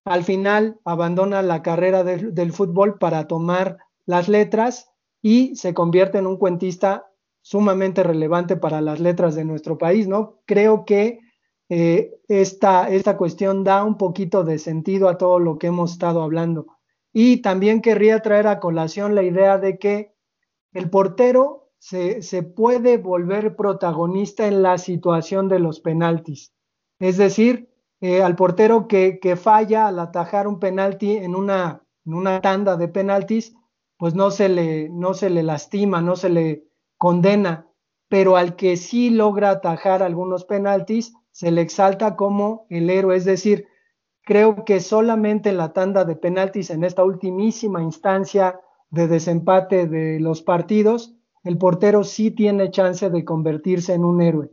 Al 0.03 0.25
final 0.25 0.79
abandona 0.83 1.41
la 1.41 1.61
carrera 1.61 2.03
de, 2.03 2.17
del 2.31 2.51
fútbol 2.51 2.99
para 2.99 3.27
tomar 3.27 3.77
las 4.05 4.27
letras 4.27 4.91
y 5.27 5.57
se 5.57 5.73
convierte 5.73 6.19
en 6.19 6.25
un 6.25 6.37
cuentista 6.37 7.11
sumamente 7.41 8.01
relevante 8.01 8.55
para 8.55 8.79
las 8.79 9.01
letras 9.01 9.35
de 9.35 9.43
nuestro 9.43 9.77
país, 9.77 10.07
¿no? 10.07 10.39
Creo 10.45 10.85
que 10.85 11.19
eh, 11.67 12.13
esta, 12.29 12.87
esta 12.87 13.17
cuestión 13.17 13.65
da 13.65 13.83
un 13.83 13.97
poquito 13.97 14.45
de 14.45 14.57
sentido 14.57 15.09
a 15.09 15.17
todo 15.17 15.39
lo 15.39 15.57
que 15.57 15.67
hemos 15.67 15.91
estado 15.91 16.21
hablando. 16.23 16.67
Y 17.11 17.41
también 17.41 17.81
querría 17.81 18.21
traer 18.21 18.47
a 18.47 18.61
colación 18.61 19.15
la 19.15 19.23
idea 19.23 19.57
de 19.57 19.77
que 19.77 20.15
el 20.71 20.89
portero 20.89 21.71
se, 21.77 22.21
se, 22.21 22.43
puede 22.43 22.97
volver 22.97 23.57
protagonista 23.57 24.47
en 24.47 24.63
la 24.63 24.77
situación 24.77 25.49
de 25.49 25.59
los 25.59 25.81
penaltis. 25.81 26.53
Es 26.99 27.17
decir, 27.17 27.69
eh, 27.99 28.21
al 28.21 28.37
portero 28.37 28.87
que, 28.87 29.19
que, 29.19 29.35
falla 29.35 29.87
al 29.87 29.99
atajar 29.99 30.47
un 30.47 30.57
penalti 30.57 31.17
en 31.17 31.35
una, 31.35 31.83
en 32.05 32.13
una 32.13 32.39
tanda 32.39 32.77
de 32.77 32.87
penaltis, 32.87 33.56
pues 33.97 34.13
no 34.13 34.31
se, 34.31 34.49
le, 34.49 34.89
no 34.89 35.13
se 35.13 35.29
le 35.29 35.43
lastima, 35.43 36.01
no 36.01 36.15
se 36.15 36.29
le 36.29 36.67
condena, 36.97 37.67
pero 38.07 38.37
al 38.37 38.55
que 38.55 38.77
sí 38.77 39.09
logra 39.09 39.49
atajar 39.49 40.03
algunos 40.03 40.45
penaltis, 40.45 41.13
se 41.31 41.51
le 41.51 41.61
exalta 41.61 42.15
como 42.15 42.65
el 42.69 42.89
héroe. 42.89 43.15
Es 43.15 43.25
decir, 43.25 43.67
creo 44.23 44.65
que 44.65 44.79
solamente 44.79 45.49
en 45.49 45.57
la 45.57 45.73
tanda 45.73 46.05
de 46.05 46.15
penaltis, 46.15 46.69
en 46.69 46.83
esta 46.83 47.03
ultimísima 47.03 47.81
instancia 47.81 48.59
de 48.89 49.07
desempate 49.07 49.87
de 49.87 50.19
los 50.19 50.41
partidos, 50.41 51.15
el 51.43 51.57
portero 51.57 52.03
sí 52.03 52.31
tiene 52.31 52.71
chance 52.71 53.09
de 53.09 53.25
convertirse 53.25 53.93
en 53.93 54.03
un 54.03 54.21
héroe. 54.21 54.49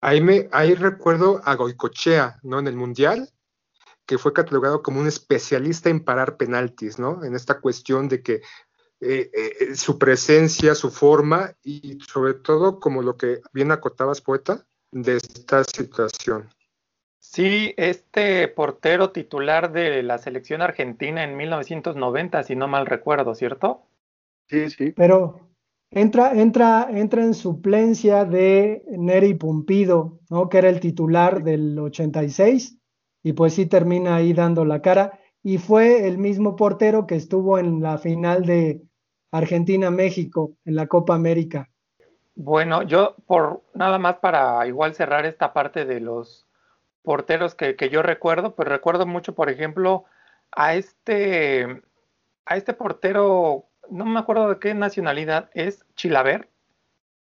Ahí, 0.00 0.20
me, 0.22 0.48
ahí 0.52 0.74
recuerdo 0.74 1.40
a 1.44 1.54
Goicochea, 1.56 2.38
¿no? 2.42 2.58
En 2.58 2.66
el 2.66 2.76
Mundial, 2.76 3.28
que 4.10 4.18
fue 4.18 4.32
catalogado 4.32 4.82
como 4.82 4.98
un 4.98 5.06
especialista 5.06 5.88
en 5.88 6.02
parar 6.02 6.36
penaltis, 6.36 6.98
¿no? 6.98 7.22
En 7.22 7.36
esta 7.36 7.60
cuestión 7.60 8.08
de 8.08 8.24
que 8.24 8.40
eh, 9.00 9.30
eh, 9.32 9.76
su 9.76 10.00
presencia, 10.00 10.74
su 10.74 10.90
forma 10.90 11.52
y 11.62 11.96
sobre 12.00 12.34
todo, 12.34 12.80
como 12.80 13.02
lo 13.02 13.16
que 13.16 13.40
bien 13.52 13.70
acotabas, 13.70 14.20
poeta, 14.20 14.66
de 14.90 15.14
esta 15.14 15.62
situación. 15.62 16.48
Sí, 17.20 17.72
este 17.76 18.48
portero 18.48 19.12
titular 19.12 19.70
de 19.70 20.02
la 20.02 20.18
selección 20.18 20.60
argentina 20.60 21.22
en 21.22 21.36
1990, 21.36 22.42
si 22.42 22.56
no 22.56 22.66
mal 22.66 22.86
recuerdo, 22.86 23.36
¿cierto? 23.36 23.86
Sí, 24.48 24.70
sí. 24.70 24.90
Pero 24.90 25.52
entra, 25.92 26.32
entra, 26.32 26.88
entra 26.90 27.22
en 27.22 27.34
suplencia 27.34 28.24
de 28.24 28.82
Neri 28.88 29.34
Pumpido, 29.34 30.18
¿no? 30.30 30.48
Que 30.48 30.58
era 30.58 30.68
el 30.68 30.80
titular 30.80 31.44
del 31.44 31.78
86 31.78 32.79
y 33.22 33.32
pues 33.32 33.54
sí 33.54 33.66
termina 33.66 34.16
ahí 34.16 34.32
dando 34.32 34.64
la 34.64 34.82
cara. 34.82 35.18
Y 35.42 35.58
fue 35.58 36.06
el 36.06 36.18
mismo 36.18 36.56
portero 36.56 37.06
que 37.06 37.16
estuvo 37.16 37.58
en 37.58 37.80
la 37.80 37.98
final 37.98 38.44
de 38.44 38.82
Argentina-México 39.30 40.52
en 40.64 40.76
la 40.76 40.86
Copa 40.86 41.14
América. 41.14 41.70
Bueno, 42.34 42.82
yo 42.82 43.16
por 43.26 43.62
nada 43.74 43.98
más 43.98 44.16
para 44.18 44.66
igual 44.66 44.94
cerrar 44.94 45.26
esta 45.26 45.52
parte 45.52 45.84
de 45.84 46.00
los 46.00 46.46
porteros 47.02 47.54
que, 47.54 47.76
que 47.76 47.88
yo 47.88 48.02
recuerdo, 48.02 48.54
pues 48.54 48.68
recuerdo 48.68 49.06
mucho, 49.06 49.34
por 49.34 49.50
ejemplo, 49.50 50.04
a 50.52 50.74
este, 50.74 51.82
a 52.44 52.56
este 52.56 52.74
portero, 52.74 53.68
no 53.90 54.04
me 54.04 54.18
acuerdo 54.18 54.48
de 54.48 54.58
qué 54.58 54.74
nacionalidad 54.74 55.50
es, 55.54 55.84
Chilaver, 55.94 56.50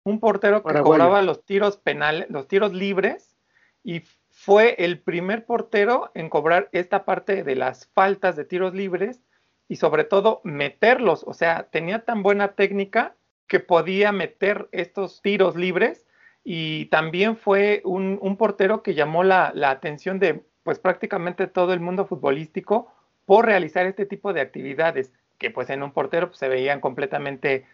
un 0.04 0.20
portero 0.20 0.62
que 0.62 0.80
cobraba 0.80 1.22
los 1.22 1.44
tiros 1.44 1.76
penales, 1.78 2.28
los 2.30 2.46
tiros 2.46 2.72
libres 2.72 3.36
y 3.82 4.02
fue 4.44 4.74
el 4.78 5.00
primer 5.00 5.46
portero 5.46 6.10
en 6.14 6.28
cobrar 6.28 6.68
esta 6.72 7.06
parte 7.06 7.44
de 7.44 7.56
las 7.56 7.86
faltas 7.94 8.36
de 8.36 8.44
tiros 8.44 8.74
libres 8.74 9.22
y 9.68 9.76
sobre 9.76 10.04
todo 10.04 10.42
meterlos. 10.44 11.24
O 11.26 11.32
sea, 11.32 11.68
tenía 11.70 12.04
tan 12.04 12.22
buena 12.22 12.48
técnica 12.48 13.16
que 13.46 13.60
podía 13.60 14.12
meter 14.12 14.68
estos 14.70 15.22
tiros 15.22 15.56
libres 15.56 16.06
y 16.44 16.86
también 16.86 17.38
fue 17.38 17.80
un, 17.84 18.36
portero 18.36 18.82
que 18.82 18.92
llamó 18.92 19.24
la, 19.24 19.54
atención 19.64 20.18
de 20.18 20.44
pues 20.62 20.78
prácticamente 20.78 21.46
todo 21.46 21.72
el 21.72 21.80
mundo 21.80 22.04
futbolístico 22.04 22.92
por 23.24 23.46
realizar 23.46 23.86
este 23.86 24.04
tipo 24.04 24.34
de 24.34 24.42
actividades 24.42 25.10
que 25.38 25.50
pues 25.50 25.70
en 25.70 25.82
un 25.82 25.92
portero 25.92 26.28
pues, 26.28 26.38
se 26.38 26.48
veían 26.48 26.80
completamente 26.80 27.64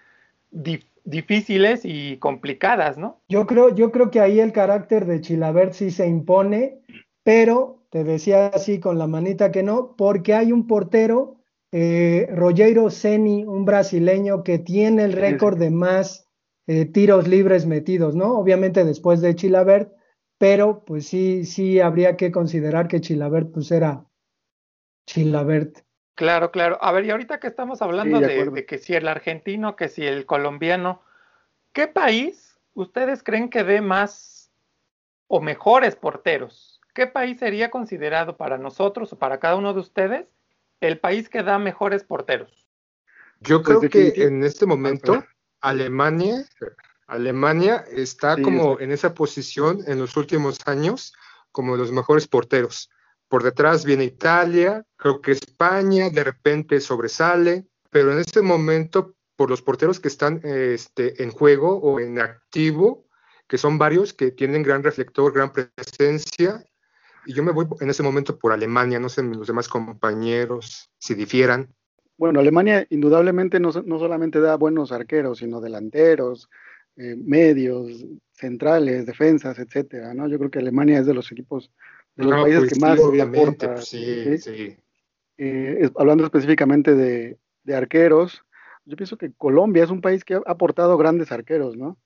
difíciles 0.50 1.82
y 1.84 2.18
complicadas, 2.18 2.98
¿no? 2.98 3.20
Yo 3.28 3.46
creo, 3.46 3.74
yo 3.74 3.90
creo 3.90 4.10
que 4.10 4.20
ahí 4.20 4.40
el 4.40 4.52
carácter 4.52 5.06
de 5.06 5.20
Chilabert 5.20 5.72
sí 5.72 5.90
se 5.90 6.06
impone, 6.06 6.80
pero 7.22 7.82
te 7.90 8.04
decía 8.04 8.48
así 8.48 8.80
con 8.80 8.98
la 8.98 9.06
manita 9.06 9.50
que 9.50 9.62
no, 9.62 9.94
porque 9.96 10.34
hay 10.34 10.52
un 10.52 10.66
portero, 10.66 11.36
eh, 11.72 12.28
Rogero 12.32 12.90
Ceni, 12.90 13.44
un 13.44 13.64
brasileño 13.64 14.42
que 14.42 14.58
tiene 14.58 15.04
el 15.04 15.12
récord 15.12 15.58
de 15.58 15.70
más 15.70 16.28
eh, 16.66 16.84
tiros 16.84 17.26
libres 17.26 17.66
metidos, 17.66 18.14
¿no? 18.14 18.38
Obviamente 18.38 18.84
después 18.84 19.20
de 19.20 19.34
Chilabert, 19.34 19.92
pero 20.38 20.84
pues 20.84 21.06
sí, 21.06 21.44
sí 21.44 21.80
habría 21.80 22.16
que 22.16 22.30
considerar 22.30 22.88
que 22.88 23.00
Chilabert 23.00 23.52
pues 23.52 23.70
era 23.70 24.06
Chilabert. 25.06 25.80
Claro, 26.20 26.50
claro. 26.50 26.76
A 26.82 26.92
ver, 26.92 27.06
y 27.06 27.10
ahorita 27.12 27.40
que 27.40 27.46
estamos 27.46 27.80
hablando 27.80 28.20
de, 28.20 28.66
que 28.66 28.76
si 28.76 28.94
el 28.94 29.08
argentino, 29.08 29.74
que 29.74 29.88
si 29.88 30.06
el 30.06 30.26
colombiano, 30.26 31.02
¿qué 31.72 31.88
país 31.88 32.58
ustedes 32.74 33.22
creen 33.22 33.48
que 33.48 33.64
dé 33.64 33.80
más 33.80 34.50
o 35.28 35.40
mejores 35.40 35.96
porteros? 35.96 36.78
¿Qué 36.92 37.06
país 37.06 37.38
sería 37.38 37.70
considerado 37.70 38.36
para 38.36 38.58
nosotros 38.58 39.14
o 39.14 39.18
para 39.18 39.40
cada 39.40 39.56
uno 39.56 39.72
de 39.72 39.80
ustedes 39.80 40.26
el 40.82 40.98
país 40.98 41.30
que 41.30 41.42
da 41.42 41.58
mejores 41.58 42.04
porteros? 42.04 42.68
Yo 43.40 43.62
pues 43.62 43.78
creo 43.78 43.90
que 43.90 44.22
en 44.22 44.44
este 44.44 44.66
momento 44.66 45.24
Alemania, 45.62 46.44
Alemania 47.06 47.82
está 47.90 48.36
como 48.42 48.78
en 48.78 48.92
esa 48.92 49.14
posición 49.14 49.78
en 49.86 49.98
los 49.98 50.18
últimos 50.18 50.58
años 50.66 51.14
como 51.50 51.78
los 51.78 51.92
mejores 51.92 52.28
porteros. 52.28 52.90
Por 53.30 53.44
detrás 53.44 53.84
viene 53.84 54.02
Italia, 54.02 54.84
creo 54.96 55.20
que 55.20 55.30
España 55.30 56.10
de 56.10 56.24
repente 56.24 56.80
sobresale, 56.80 57.64
pero 57.88 58.10
en 58.10 58.18
este 58.18 58.42
momento, 58.42 59.14
por 59.36 59.48
los 59.48 59.62
porteros 59.62 60.00
que 60.00 60.08
están 60.08 60.40
este, 60.42 61.22
en 61.22 61.30
juego 61.30 61.76
o 61.78 62.00
en 62.00 62.18
activo, 62.18 63.06
que 63.46 63.56
son 63.56 63.78
varios, 63.78 64.12
que 64.12 64.32
tienen 64.32 64.64
gran 64.64 64.82
reflector, 64.82 65.32
gran 65.32 65.52
presencia, 65.52 66.64
y 67.24 67.32
yo 67.32 67.44
me 67.44 67.52
voy 67.52 67.66
en 67.80 67.90
ese 67.90 68.02
momento 68.02 68.36
por 68.36 68.50
Alemania, 68.50 68.98
no 68.98 69.08
sé 69.08 69.22
los 69.22 69.46
demás 69.46 69.68
compañeros 69.68 70.90
si 70.98 71.14
difieran. 71.14 71.72
Bueno, 72.18 72.40
Alemania 72.40 72.84
indudablemente 72.90 73.60
no, 73.60 73.70
solamente 73.70 74.40
da 74.40 74.56
buenos 74.56 74.90
arqueros, 74.90 75.38
sino 75.38 75.60
delanteros, 75.60 76.50
eh, 76.96 77.14
medios, 77.16 78.04
centrales, 78.32 79.06
defensas, 79.06 79.60
etcétera, 79.60 80.14
¿no? 80.14 80.26
Yo 80.26 80.36
creo 80.38 80.50
que 80.50 80.58
Alemania 80.58 80.98
es 80.98 81.06
de 81.06 81.14
los 81.14 81.30
equipos 81.30 81.70
de 82.20 82.30
los 82.30 82.42
países 82.42 82.60
pues 82.60 82.72
que 82.72 82.80
más 82.80 83.00
obviamente, 83.00 83.68
pues 83.68 83.84
sí, 83.86 84.38
sí. 84.38 84.76
Eh, 85.38 85.90
hablando 85.96 86.24
específicamente 86.24 86.94
de, 86.94 87.38
arqueros, 87.74 88.44
yo 88.84 88.96
pienso 88.96 89.16
que 89.16 89.32
Colombia 89.32 89.84
es 89.84 89.90
un 89.90 90.00
país 90.00 90.24
que 90.24 90.34
ha 90.34 90.42
aportado 90.44 90.98
grandes 90.98 91.30
arqueros, 91.30 91.76
¿no? 91.76 91.96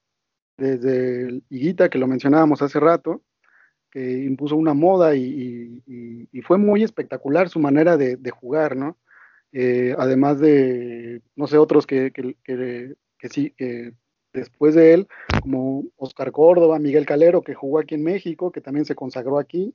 Desde 0.58 1.40
Higuita, 1.48 1.88
que 1.88 1.98
lo 1.98 2.06
mencionábamos 2.06 2.60
hace 2.62 2.78
rato, 2.78 3.22
que 3.90 4.24
impuso 4.24 4.56
una 4.56 4.74
moda 4.74 5.16
y, 5.16 5.82
fue 6.42 6.58
muy 6.58 6.82
espectacular 6.82 7.48
su 7.48 7.58
manera 7.58 7.96
de, 7.96 8.30
jugar, 8.30 8.76
¿no? 8.76 8.98
Eh, 9.52 9.94
además 9.98 10.38
de, 10.38 11.22
no 11.34 11.46
sé, 11.46 11.58
otros 11.58 11.86
que, 11.86 12.12
que, 12.12 12.36
que 12.44 13.28
sí, 13.30 13.52
que 13.56 13.94
después 14.34 14.74
de 14.74 14.94
él, 14.94 15.08
como 15.40 15.84
Oscar 15.96 16.30
Córdoba, 16.30 16.78
Miguel 16.78 17.06
Calero, 17.06 17.42
que 17.42 17.54
jugó 17.54 17.78
aquí 17.78 17.94
en 17.94 18.04
México, 18.04 18.52
que 18.52 18.60
también 18.60 18.84
se 18.84 18.94
consagró 18.94 19.38
aquí, 19.38 19.74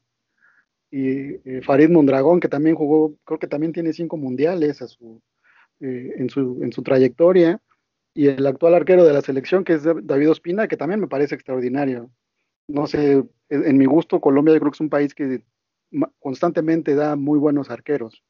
y 0.91 1.36
eh, 1.49 1.62
Farid 1.63 1.89
Mondragón, 1.89 2.39
que 2.39 2.47
también 2.47 2.75
jugó, 2.75 3.15
creo 3.23 3.39
que 3.39 3.47
también 3.47 3.73
tiene 3.73 3.93
cinco 3.93 4.17
mundiales 4.17 4.82
a 4.82 4.88
su, 4.88 5.21
eh, 5.80 6.13
en, 6.17 6.30
su, 6.30 6.60
en 6.62 6.71
su 6.71 6.82
trayectoria, 6.84 7.62
y 8.13 8.28
el 8.28 8.45
actual 8.47 8.73
arquero 8.73 9.06
de 9.06 9.13
la 9.13 9.21
selección, 9.21 9.63
que 9.63 9.73
es 9.73 9.84
David 9.84 10.32
Ospina, 10.32 10.67
que 10.67 10.78
también 10.78 10.99
me 10.99 11.08
parece 11.08 11.36
extraordinario. 11.36 12.10
No 12.67 12.88
sé, 12.88 13.23
en 13.49 13.78
mi 13.78 13.86
gusto, 13.86 14.19
Colombia 14.19 14.54
yo 14.54 14.60
creo 14.60 14.71
que 14.71 14.75
es 14.75 14.82
un 14.82 14.89
país 14.89 15.13
que 15.13 15.43
constantemente 16.19 16.95
da 16.95 17.15
muy 17.15 17.39
buenos 17.39 17.69
arqueros. 17.69 18.23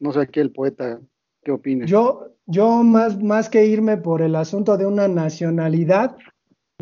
No 0.00 0.12
sé 0.12 0.20
aquí 0.20 0.40
el 0.40 0.52
poeta, 0.52 1.00
¿qué 1.42 1.52
opina? 1.52 1.86
Yo, 1.86 2.34
yo 2.46 2.82
más, 2.82 3.20
más 3.22 3.48
que 3.48 3.66
irme 3.66 3.96
por 3.96 4.22
el 4.22 4.36
asunto 4.36 4.76
de 4.76 4.86
una 4.86 5.08
nacionalidad, 5.08 6.16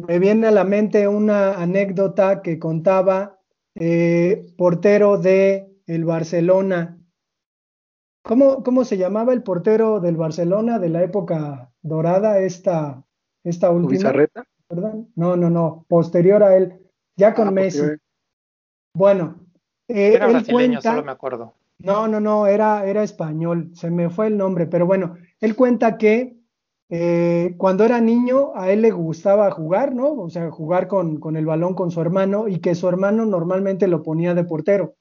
me 0.07 0.19
viene 0.19 0.49
a 0.49 0.51
la 0.51 0.65
mente 0.65 1.09
una 1.09 1.55
anécdota 1.55 2.43
que 2.43 2.59
contaba 2.59 3.36
eh, 3.77 4.47
portero 4.57 5.19
de 5.19 5.71
el 5.87 6.05
Barcelona. 6.05 6.99
¿Cómo, 8.23 8.65
¿Cómo, 8.65 8.85
se 8.85 8.97
llamaba 8.97 9.33
el 9.33 9.43
portero 9.43 10.01
del 10.01 10.17
Barcelona 10.17 10.79
de 10.79 10.89
la 10.89 11.03
época 11.03 11.71
dorada, 11.83 12.41
esta, 12.41 13.05
esta 13.45 13.71
última? 13.71 14.13
¿Perdón? 14.69 15.13
No, 15.15 15.37
no, 15.37 15.49
no, 15.49 15.85
posterior 15.89 16.43
a 16.43 16.57
él, 16.57 16.81
ya 17.17 17.35
con 17.35 17.49
ah, 17.49 17.53
Messi. 17.53 17.83
Bueno, 18.95 19.47
eh, 19.87 20.15
era 20.15 20.27
brasileño, 20.27 20.81
solo 20.83 21.05
me 21.05 21.13
acuerdo. 21.13 21.55
No, 21.79 22.09
no, 22.09 22.19
no, 22.19 22.47
era, 22.47 22.85
era 22.87 23.03
español, 23.03 23.71
se 23.75 23.91
me 23.91 24.11
fue 24.11 24.29
el 24.29 24.37
nombre, 24.37 24.67
pero 24.67 24.87
bueno, 24.87 25.17
él 25.41 25.55
cuenta 25.55 25.99
que 25.99 26.36
eh, 26.89 27.55
cuando 27.57 27.85
era 27.85 28.01
niño 28.01 28.53
a 28.55 28.71
él 28.71 28.83
le 28.83 28.91
gustaba 28.93 29.51
jugar, 29.51 29.95
¿no? 29.95 30.13
O 30.13 30.31
sea, 30.31 30.51
jugar 30.51 30.87
con, 30.87 31.19
con, 31.19 31.37
el 31.37 31.47
balón 31.47 31.75
con 31.75 31.91
su 31.91 32.01
hermano 32.01 32.47
y 32.49 32.61
que 32.61 32.75
su 32.75 32.89
hermano 32.89 33.25
normalmente 33.27 33.89
lo 33.89 34.03
ponía 34.03 34.35
de 34.35 34.45
portero. 34.45 34.95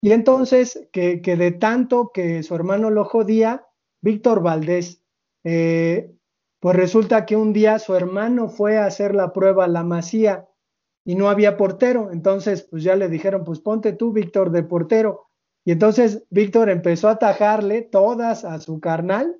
Y 0.00 0.12
entonces, 0.12 0.88
que, 0.92 1.20
que 1.20 1.36
de 1.36 1.52
tanto 1.52 2.12
que 2.14 2.42
su 2.42 2.54
hermano 2.54 2.90
lo 2.90 3.04
jodía, 3.04 3.66
Víctor 4.00 4.42
Valdés, 4.42 5.02
eh, 5.44 6.14
pues 6.60 6.76
resulta 6.76 7.26
que 7.26 7.36
un 7.36 7.52
día 7.52 7.78
su 7.78 7.94
hermano 7.94 8.48
fue 8.48 8.78
a 8.78 8.86
hacer 8.86 9.14
la 9.14 9.32
prueba 9.32 9.64
a 9.64 9.68
la 9.68 9.84
masía 9.84 10.48
y 11.04 11.14
no 11.14 11.28
había 11.28 11.56
portero. 11.56 12.10
Entonces, 12.10 12.66
pues 12.70 12.82
ya 12.82 12.96
le 12.96 13.08
dijeron, 13.08 13.44
pues 13.44 13.60
ponte 13.60 13.92
tú, 13.92 14.12
Víctor, 14.12 14.50
de 14.50 14.62
portero. 14.62 15.28
Y 15.64 15.72
entonces 15.72 16.24
Víctor 16.30 16.70
empezó 16.70 17.08
a 17.08 17.12
atajarle 17.12 17.82
todas 17.82 18.44
a 18.44 18.58
su 18.60 18.80
carnal 18.80 19.36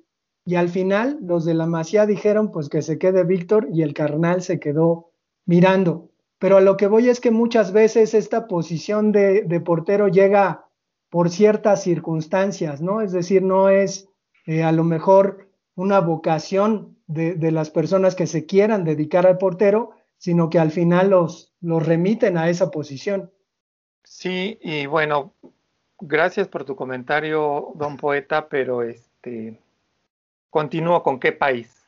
y 0.49 0.55
al 0.55 0.69
final 0.69 1.19
los 1.21 1.45
de 1.45 1.53
la 1.53 1.67
Masía 1.67 2.07
dijeron 2.07 2.51
pues 2.51 2.69
que 2.69 2.81
se 2.81 2.97
quede 2.97 3.23
Víctor 3.23 3.67
y 3.71 3.83
el 3.83 3.93
carnal 3.93 4.41
se 4.41 4.59
quedó 4.59 5.11
mirando. 5.45 6.09
Pero 6.39 6.57
a 6.57 6.61
lo 6.61 6.75
que 6.75 6.87
voy 6.87 7.07
es 7.07 7.19
que 7.19 7.29
muchas 7.29 7.71
veces 7.71 8.15
esta 8.15 8.47
posición 8.47 9.11
de, 9.11 9.61
portero 9.63 10.07
llega 10.07 10.65
por 11.11 11.29
ciertas 11.29 11.83
circunstancias, 11.83 12.81
¿no? 12.81 13.01
Es 13.01 13.11
decir, 13.11 13.43
no 13.43 13.69
es 13.69 14.09
eh, 14.47 14.63
a 14.63 14.71
lo 14.71 14.83
mejor 14.83 15.51
una 15.75 15.99
vocación 15.99 16.97
de, 17.05 17.35
de, 17.35 17.51
las 17.51 17.69
personas 17.69 18.15
que 18.15 18.25
se 18.25 18.47
quieran 18.47 18.83
dedicar 18.83 19.27
al 19.27 19.37
portero, 19.37 19.91
sino 20.17 20.49
que 20.49 20.57
al 20.57 20.71
final 20.71 21.11
los, 21.11 21.53
los 21.61 21.85
remiten 21.85 22.39
a 22.39 22.49
esa 22.49 22.71
posición. 22.71 23.31
Sí, 24.03 24.57
y 24.63 24.87
bueno, 24.87 25.35
gracias 25.99 26.47
por 26.47 26.65
tu 26.65 26.75
comentario, 26.75 27.71
don 27.75 27.97
poeta, 27.97 28.49
pero 28.49 28.81
este 28.81 29.59
continúo 30.49 31.03
con 31.03 31.19
qué 31.19 31.31
país. 31.31 31.87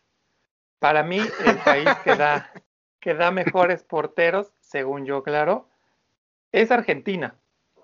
Para 0.80 1.04
mí, 1.04 1.20
el 1.20 1.58
país 1.66 1.90
que 2.04 2.16
da, 2.16 2.52
que 3.00 3.14
da 3.14 3.32
mejores 3.32 3.84
porteros, 3.84 4.52
según 4.60 5.06
yo, 5.06 5.24
claro, 5.24 5.68
es 6.52 6.72
Argentina. 6.72 7.36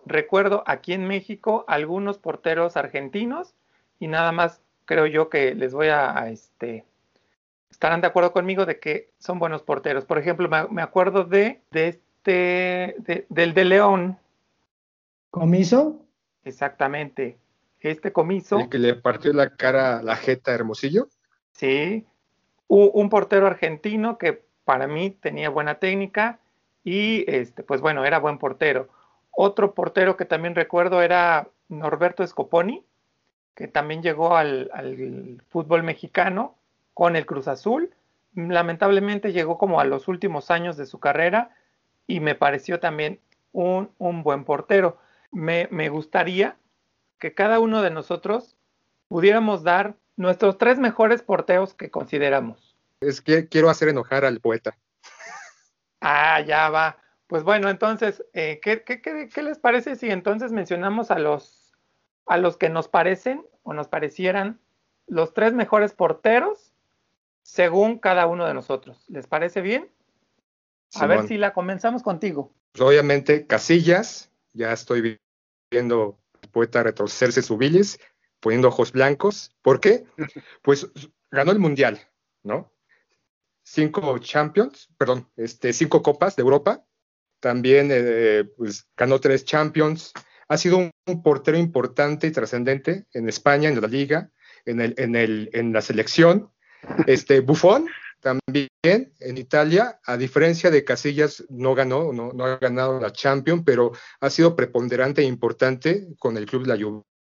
Recuerdo 0.06 0.64
aquí 0.66 0.94
en 0.94 1.08
México 1.08 1.66
algunos 1.68 2.18
porteros 2.18 2.78
argentinos 2.78 3.54
y 4.00 4.08
nada 4.08 4.32
más 4.32 4.62
creo 4.86 5.06
yo 5.06 5.30
que 5.30 5.54
les 5.54 5.74
voy 5.74 5.88
a, 5.88 6.30
este 6.30 6.86
estarán 7.70 8.02
de 8.02 8.08
acuerdo 8.08 8.32
conmigo 8.32 8.66
de 8.66 8.80
que 8.80 9.10
son 9.20 9.38
buenos 9.38 9.62
porteros. 9.62 10.06
Por 10.06 10.18
ejemplo, 10.18 10.50
me, 10.70 10.82
acuerdo 10.82 11.26
de, 11.26 11.62
de 11.72 11.88
este 11.90 12.96
del 13.30 13.54
de 13.54 13.66
León. 13.66 14.18
¿Comiso? 15.30 16.02
Exactamente. 16.46 17.38
Este 17.92 18.12
comiso. 18.12 18.60
El 18.60 18.70
que 18.70 18.80
le 18.80 18.96
partió 18.96 19.34
la 19.34 19.56
cara 19.56 20.02
la 20.02 20.16
jeta 20.16 20.54
Hermosillo. 20.54 21.08
Sí. 21.52 22.06
Un 22.68 23.10
portero 23.10 23.48
argentino 23.48 24.18
que 24.18 24.44
para 24.66 24.88
mí 24.88 25.12
tenía 25.12 25.50
buena 25.50 25.76
técnica 25.76 26.40
y 26.84 27.24
este, 27.28 27.64
pues 27.64 27.82
bueno, 27.82 28.06
era 28.06 28.20
buen 28.20 28.38
portero. 28.38 28.90
Otro 29.32 29.74
portero 29.74 30.18
que 30.18 30.26
también 30.26 30.56
recuerdo 30.56 31.02
era 31.02 31.48
Norberto 31.70 32.26
Scoponi, 32.26 32.84
que 33.56 33.68
también 33.68 34.02
llegó 34.02 34.36
al, 34.36 35.42
fútbol 35.48 35.84
mexicano 35.84 36.56
con 36.94 37.16
el 37.16 37.26
Cruz 37.26 37.48
Azul. 37.48 37.94
Lamentablemente 38.36 39.32
llegó 39.32 39.58
como 39.58 39.80
a 39.80 39.86
los 39.86 40.08
últimos 40.08 40.52
años 40.52 40.76
de 40.78 40.86
su 40.86 41.00
carrera 41.00 41.52
y 42.08 42.20
me 42.20 42.36
pareció 42.36 42.80
también 42.80 43.20
un, 43.52 43.90
buen 44.00 44.44
portero. 44.44 44.98
Me, 45.32 45.68
me 45.72 45.90
gustaría 45.90 46.58
que 47.20 47.34
cada 47.34 47.60
uno 47.60 47.82
de 47.82 47.92
nosotros 47.92 48.58
pudiéramos 49.08 49.64
dar 49.64 49.96
nuestros 50.16 50.58
tres 50.58 50.80
mejores 50.80 51.22
porteos 51.22 51.74
que 51.74 51.90
consideramos. 51.90 52.76
Es 53.00 53.22
que 53.22 53.48
quiero 53.48 53.70
hacer 53.70 53.90
enojar 53.90 54.26
al 54.26 54.40
poeta. 54.40 54.78
Ah, 56.02 56.42
ya 56.42 56.70
va. 56.70 56.98
Pues 57.28 57.44
bueno, 57.44 57.70
entonces, 57.70 58.24
eh, 58.34 58.60
¿qué, 58.62 58.84
qué, 58.84 59.44
les 59.44 59.60
parece 59.60 59.96
si 59.96 60.10
entonces 60.10 60.52
mencionamos 60.52 61.12
a 61.12 61.20
los, 61.20 61.74
a 62.26 62.38
los 62.38 62.58
que 62.58 62.70
nos 62.70 62.88
parecen 62.88 63.46
o 63.64 63.74
nos 63.74 63.88
parecieran 63.88 64.60
los 65.08 65.34
tres 65.34 65.54
mejores 65.54 65.94
porteros 65.94 66.74
según 67.44 68.00
cada 68.00 68.28
uno 68.28 68.46
de 68.46 68.54
nosotros? 68.54 69.04
¿Les 69.10 69.28
parece 69.28 69.62
bien? 69.62 69.90
A 70.96 71.06
ver 71.06 71.28
si 71.28 71.38
la 71.38 71.54
comenzamos 71.54 72.02
contigo. 72.02 72.54
Pues 72.72 72.82
obviamente, 72.82 73.46
Casillas, 73.46 74.32
ya 74.54 74.72
estoy 74.72 75.20
viendo 75.70 76.18
poeta 76.48 76.84
retrocederse 76.84 77.42
su 77.42 77.58
bilis, 77.58 78.00
poniendo 78.40 78.68
ojos 78.68 78.92
blancos. 78.92 79.52
¿Por 79.62 79.80
qué? 79.80 80.06
Pues 80.62 80.88
ganó 81.32 81.52
el 81.52 81.60
Mundial, 81.60 82.00
¿no? 82.44 82.74
Cinco 83.64 84.18
Champions, 84.20 84.90
perdón, 84.98 85.30
este, 85.36 85.74
cinco 85.74 86.02
Copas 86.02 86.36
de 86.36 86.42
Europa, 86.42 86.86
también 87.40 87.90
eh, 87.92 88.46
pues, 88.56 88.88
ganó 88.96 89.20
tres 89.20 89.46
Champions. 89.46 90.14
Ha 90.48 90.58
sido 90.58 90.78
un, 90.78 90.92
portero 91.24 91.58
importante 91.58 92.28
y 92.28 92.32
trascendente 92.32 93.06
en 93.14 93.28
España, 93.28 93.70
en 93.70 93.80
la 93.80 93.88
liga, 93.88 94.32
en, 94.66 94.82
el, 94.82 94.94
en, 94.98 95.16
el, 95.16 95.50
en 95.54 95.74
la 95.74 95.82
selección. 95.82 96.52
Este, 97.06 97.42
Buffon 97.42 97.88
también 98.20 98.68
en 98.84 99.38
Italia, 99.38 100.00
a 100.06 100.18
diferencia 100.18 100.72
de 100.72 100.84
Casillas, 100.84 101.44
no 101.50 101.76
ganó, 101.76 102.12
no, 102.14 102.34
no 102.34 102.46
ha 102.46 102.58
ganado 102.58 103.00
la 103.00 103.12
Champions, 103.12 103.64
pero 103.66 103.92
ha 104.20 104.30
sido 104.30 104.56
preponderante 104.56 105.22
e 105.22 105.26
importante 105.26 106.08
con 106.18 106.38
el 106.38 106.46
club 106.46 106.66
la 106.66 106.78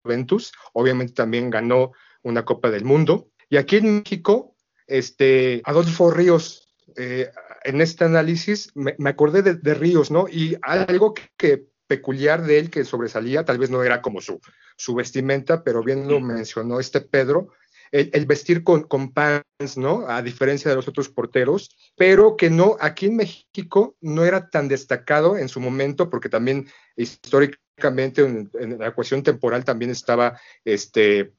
Juventus. 0.04 0.52
Obviamente 0.74 1.14
también 1.14 1.50
ganó 1.50 1.92
una 2.24 2.46
Copa 2.46 2.70
del 2.70 2.86
Mundo. 2.86 3.30
Y 3.50 3.58
aquí 3.58 3.78
en 3.78 3.98
México, 3.98 4.56
este, 4.88 5.62
Adolfo 5.66 6.12
Ríos, 6.12 6.70
eh, 6.96 7.30
en 7.64 7.82
este 7.82 8.06
análisis 8.06 8.72
me, 8.76 8.96
acordé 9.10 9.42
de, 9.42 9.74
Ríos, 9.74 10.12
¿no? 10.12 10.28
Y 10.28 10.58
algo 10.62 11.14
que, 11.14 11.68
peculiar 11.88 12.44
de 12.44 12.60
él 12.60 12.70
que 12.70 12.86
sobresalía, 12.86 13.46
tal 13.46 13.58
vez 13.58 13.72
no 13.72 13.84
era 13.84 14.02
como 14.02 14.22
su, 14.22 14.40
su 14.78 14.94
vestimenta, 14.94 15.64
pero 15.64 15.84
bien 15.84 16.08
lo 16.08 16.20
mencionó 16.20 16.80
este 16.80 17.02
Pedro, 17.02 17.50
el, 17.92 18.26
vestir 18.26 18.64
con, 18.64 18.84
con, 18.84 19.12
pants, 19.14 19.78
¿no? 19.78 20.08
A 20.08 20.22
diferencia 20.22 20.70
de 20.70 20.76
los 20.76 20.88
otros 20.88 21.10
porteros, 21.10 21.70
pero 21.96 22.36
que 22.36 22.50
no, 22.50 22.78
aquí 22.80 23.08
en 23.08 23.16
México 23.16 23.96
no 24.02 24.26
era 24.26 24.50
tan 24.50 24.68
destacado 24.68 25.38
en 25.38 25.50
su 25.50 25.60
momento, 25.60 26.10
porque 26.10 26.30
también 26.30 26.68
históricamente 26.96 28.22
en, 28.22 28.78
la 28.78 28.88
ecuación 28.88 29.24
temporal 29.24 29.64
también 29.64 29.92
estaba 29.92 30.40
este 30.66 31.34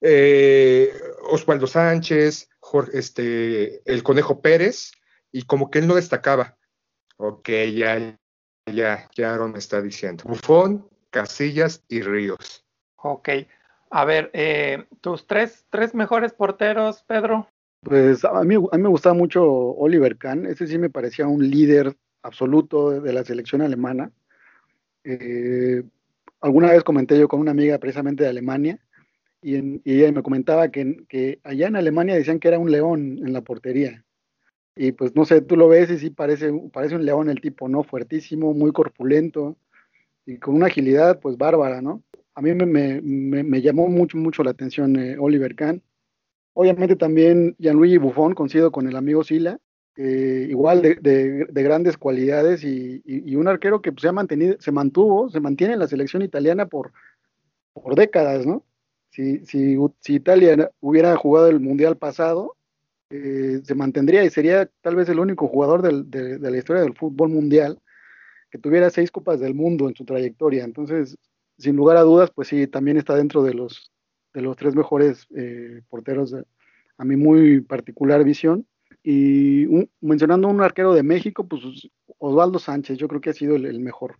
eh, 0.00 0.92
Osvaldo 1.22 1.66
Sánchez, 1.66 2.48
Jorge, 2.60 2.98
este, 2.98 3.82
el 3.90 4.02
Conejo 4.02 4.40
Pérez, 4.40 4.92
y 5.32 5.42
como 5.42 5.70
que 5.70 5.80
él 5.80 5.86
no 5.86 5.94
destacaba. 5.94 6.56
Ok, 7.18 7.48
ya, 7.74 8.18
ya, 8.66 9.08
ya 9.14 9.34
Aaron 9.34 9.52
me 9.52 9.58
está 9.58 9.80
diciendo. 9.80 10.24
Bufón, 10.26 10.88
Casillas 11.10 11.82
y 11.88 12.02
Ríos. 12.02 12.64
Ok. 12.96 13.28
A 13.90 14.04
ver, 14.04 14.30
eh, 14.32 14.84
tus 15.00 15.26
tres, 15.26 15.66
tres 15.70 15.94
mejores 15.94 16.32
porteros, 16.32 17.02
Pedro. 17.04 17.48
Pues 17.80 18.24
a 18.24 18.42
mí, 18.42 18.56
a 18.56 18.76
mí 18.76 18.82
me 18.82 18.88
gustaba 18.88 19.14
mucho 19.14 19.44
Oliver 19.44 20.16
Kahn. 20.16 20.46
Ese 20.46 20.66
sí 20.66 20.78
me 20.78 20.90
parecía 20.90 21.26
un 21.26 21.48
líder 21.48 21.96
absoluto 22.22 23.00
de 23.00 23.12
la 23.12 23.24
selección 23.24 23.62
alemana. 23.62 24.10
Eh, 25.04 25.84
alguna 26.40 26.72
vez 26.72 26.82
comenté 26.82 27.18
yo 27.18 27.28
con 27.28 27.40
una 27.40 27.52
amiga 27.52 27.78
precisamente 27.78 28.24
de 28.24 28.30
Alemania 28.30 28.80
y, 29.40 29.80
ella 29.84 30.10
me 30.10 30.22
comentaba 30.22 30.70
que, 30.70 31.04
que, 31.08 31.38
allá 31.44 31.68
en 31.68 31.76
Alemania 31.76 32.16
decían 32.16 32.40
que 32.40 32.48
era 32.48 32.58
un 32.58 32.72
león 32.72 33.20
en 33.24 33.32
la 33.32 33.42
portería. 33.42 34.04
Y 34.74 34.92
pues 34.92 35.14
no 35.14 35.24
sé, 35.24 35.40
tú 35.40 35.56
lo 35.56 35.68
ves 35.68 35.90
y 35.90 35.98
sí 35.98 36.10
parece, 36.10 36.52
parece 36.72 36.96
un 36.96 37.06
león 37.06 37.30
el 37.30 37.40
tipo, 37.40 37.68
¿no? 37.68 37.82
Fuertísimo, 37.84 38.52
muy 38.52 38.72
corpulento 38.72 39.56
y 40.26 40.38
con 40.38 40.56
una 40.56 40.66
agilidad 40.66 41.20
pues 41.20 41.38
bárbara, 41.38 41.80
¿no? 41.80 42.02
A 42.36 42.42
mí 42.42 42.54
me, 42.54 43.00
me, 43.00 43.62
llamó 43.62 43.88
mucho, 43.88 44.18
mucho 44.18 44.44
la 44.44 44.50
atención 44.50 44.96
eh, 44.96 45.16
Oliver 45.18 45.56
Kahn. 45.56 45.82
Obviamente 46.52 46.94
también 46.94 47.56
Gianluigi 47.58 47.96
Buffon, 47.96 48.34
coincido 48.34 48.70
con 48.70 48.86
el 48.86 48.96
amigo 48.96 49.24
Sila, 49.24 49.58
igual 49.96 50.82
de, 50.82 51.46
de, 51.50 51.62
grandes 51.62 51.96
cualidades 51.96 52.62
y, 52.62 53.34
un 53.36 53.48
arquero 53.48 53.80
que 53.80 53.90
pues, 53.90 54.02
se 54.02 54.08
ha 54.08 54.12
mantenido, 54.12 54.56
se 54.60 54.70
mantuvo, 54.70 55.30
se 55.30 55.40
mantiene 55.40 55.72
en 55.72 55.78
la 55.78 55.88
selección 55.88 56.22
italiana 56.22 56.66
por, 56.66 56.92
por 57.72 57.94
décadas, 57.94 58.46
¿no? 58.46 58.64
Si, 59.10 59.46
si, 59.46 59.78
Italia 60.08 60.70
hubiera 60.80 61.16
jugado 61.16 61.48
el 61.48 61.60
Mundial 61.60 61.96
pasado, 61.96 62.56
eh, 63.08 63.60
se 63.64 63.74
mantendría 63.74 64.24
y 64.24 64.30
sería 64.30 64.68
tal 64.82 64.96
vez 64.96 65.08
el 65.08 65.20
único 65.20 65.48
jugador 65.48 65.80
de, 65.80 66.38
la 66.38 66.56
historia 66.58 66.82
del 66.82 66.94
fútbol 66.94 67.30
mundial 67.30 67.80
que 68.50 68.58
tuviera 68.58 68.90
seis 68.90 69.10
copas 69.10 69.40
del 69.40 69.54
mundo 69.54 69.88
en 69.88 69.94
su 69.94 70.04
trayectoria. 70.04 70.64
Entonces, 70.64 71.16
sin 71.58 71.76
lugar 71.76 71.96
a 71.96 72.02
dudas, 72.02 72.30
pues 72.34 72.48
sí, 72.48 72.66
también 72.66 72.96
está 72.96 73.14
dentro 73.14 73.42
de 73.42 73.54
los, 73.54 73.92
de 74.34 74.42
los 74.42 74.56
tres 74.56 74.74
mejores 74.74 75.26
eh, 75.36 75.82
porteros 75.88 76.34
a 76.98 77.04
mi 77.04 77.16
muy 77.16 77.60
particular 77.60 78.24
visión. 78.24 78.66
Y 79.02 79.66
mencionando 80.00 80.48
un 80.48 80.60
arquero 80.60 80.92
de 80.92 81.04
México, 81.04 81.46
pues 81.46 81.62
Osvaldo 82.18 82.58
Sánchez, 82.58 82.98
yo 82.98 83.06
creo 83.06 83.20
que 83.20 83.30
ha 83.30 83.34
sido 83.34 83.54
el, 83.54 83.78
mejor, 83.78 84.18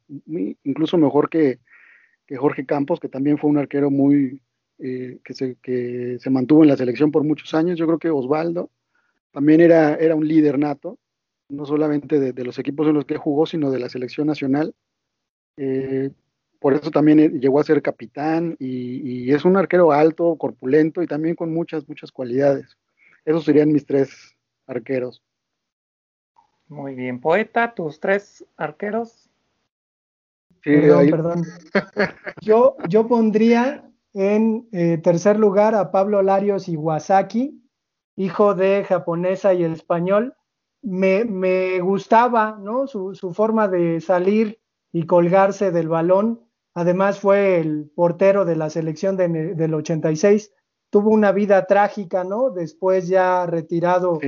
incluso 0.62 0.97
mejor 0.97 1.28
que, 1.28 1.59
que, 2.24 2.37
Jorge 2.37 2.66
Campos, 2.66 3.01
que 3.01 3.09
también 3.09 3.37
fue 3.37 3.51
un 3.51 3.59
arquero 3.59 3.91
muy, 3.91 4.43
eh, 4.78 5.18
que, 5.24 5.34
se, 5.34 5.57
que 5.57 6.18
se 6.20 6.30
mantuvo 6.30 6.62
en 6.62 6.68
la 6.68 6.76
selección 6.76 7.11
por 7.11 7.24
muchos 7.24 7.53
años. 7.55 7.78
Yo 7.78 7.87
creo 7.87 7.99
que 7.99 8.11
Osvaldo 8.11 8.70
también 9.32 9.61
era, 9.61 9.97
era 9.97 10.14
un 10.14 10.26
líder 10.26 10.59
nato, 10.59 10.99
no 11.49 11.66
solamente 11.66 12.20
de, 12.20 12.45
los 12.45 12.59
equipos 12.59 12.87
en 12.87 12.95
los 12.95 13.07
que 13.07 13.16
jugó, 13.16 13.47
sino 13.47 13.70
de 13.70 13.80
la 13.80 13.89
selección 13.89 14.26
nacional. 14.26 14.74
Eh, 15.57 16.11
por 16.61 16.75
eso 16.75 16.91
también 16.91 17.19
eh, 17.21 17.29
llegó 17.29 17.61
a 17.61 17.65
ser 17.65 17.83
capitán 17.83 18.57
y, 18.59 19.33
es 19.33 19.45
un 19.45 19.57
arquero 19.57 19.93
alto, 19.93 20.37
corpulento 20.37 21.03
y 21.03 21.07
también 21.07 21.35
con 21.35 21.53
muchas, 21.53 21.89
muchas 21.89 22.11
cualidades. 22.13 22.77
Esos 23.25 23.45
serían 23.45 23.73
mis 23.73 23.87
tres 23.87 24.37
arqueros. 24.67 25.23
Muy 26.69 26.95
bien, 26.95 27.21
poeta, 27.21 27.75
tus 27.75 28.01
tres 28.01 28.45
arqueros. 28.57 29.31
perdón, 30.63 31.11
perdón. 31.11 31.43
Yo, 32.41 32.77
yo 32.89 33.07
pondría 33.07 33.89
en 34.15 34.67
eh, 34.73 34.99
tercer 34.99 35.39
lugar 35.39 35.75
a 35.75 35.91
Pablo 35.91 36.23
Larios 36.23 36.69
Iwasaki, 36.69 37.63
hijo 38.17 38.55
de 38.55 38.85
japonesa 38.85 39.53
y 39.53 39.63
el 39.63 39.73
español, 39.73 40.35
me, 40.87 41.81
gustaba 41.81 42.59
¿no? 42.61 42.87
Su, 42.87 43.15
forma 43.35 43.69
de 43.69 44.01
salir 44.01 44.61
y 44.93 45.05
colgarse 45.05 45.71
del 45.71 45.89
balón. 45.89 46.41
Además 46.77 47.18
fue 47.18 47.59
el 47.59 47.91
portero 47.95 48.45
de 48.45 48.55
la 48.55 48.68
selección 48.68 49.16
del 49.16 49.74
86. 49.74 50.53
Tuvo 50.91 51.09
una 51.09 51.33
vida 51.33 51.64
trágica, 51.66 52.22
¿no? 52.22 52.51
Después 52.51 53.09
ya 53.09 53.47
retirado, 53.47 54.20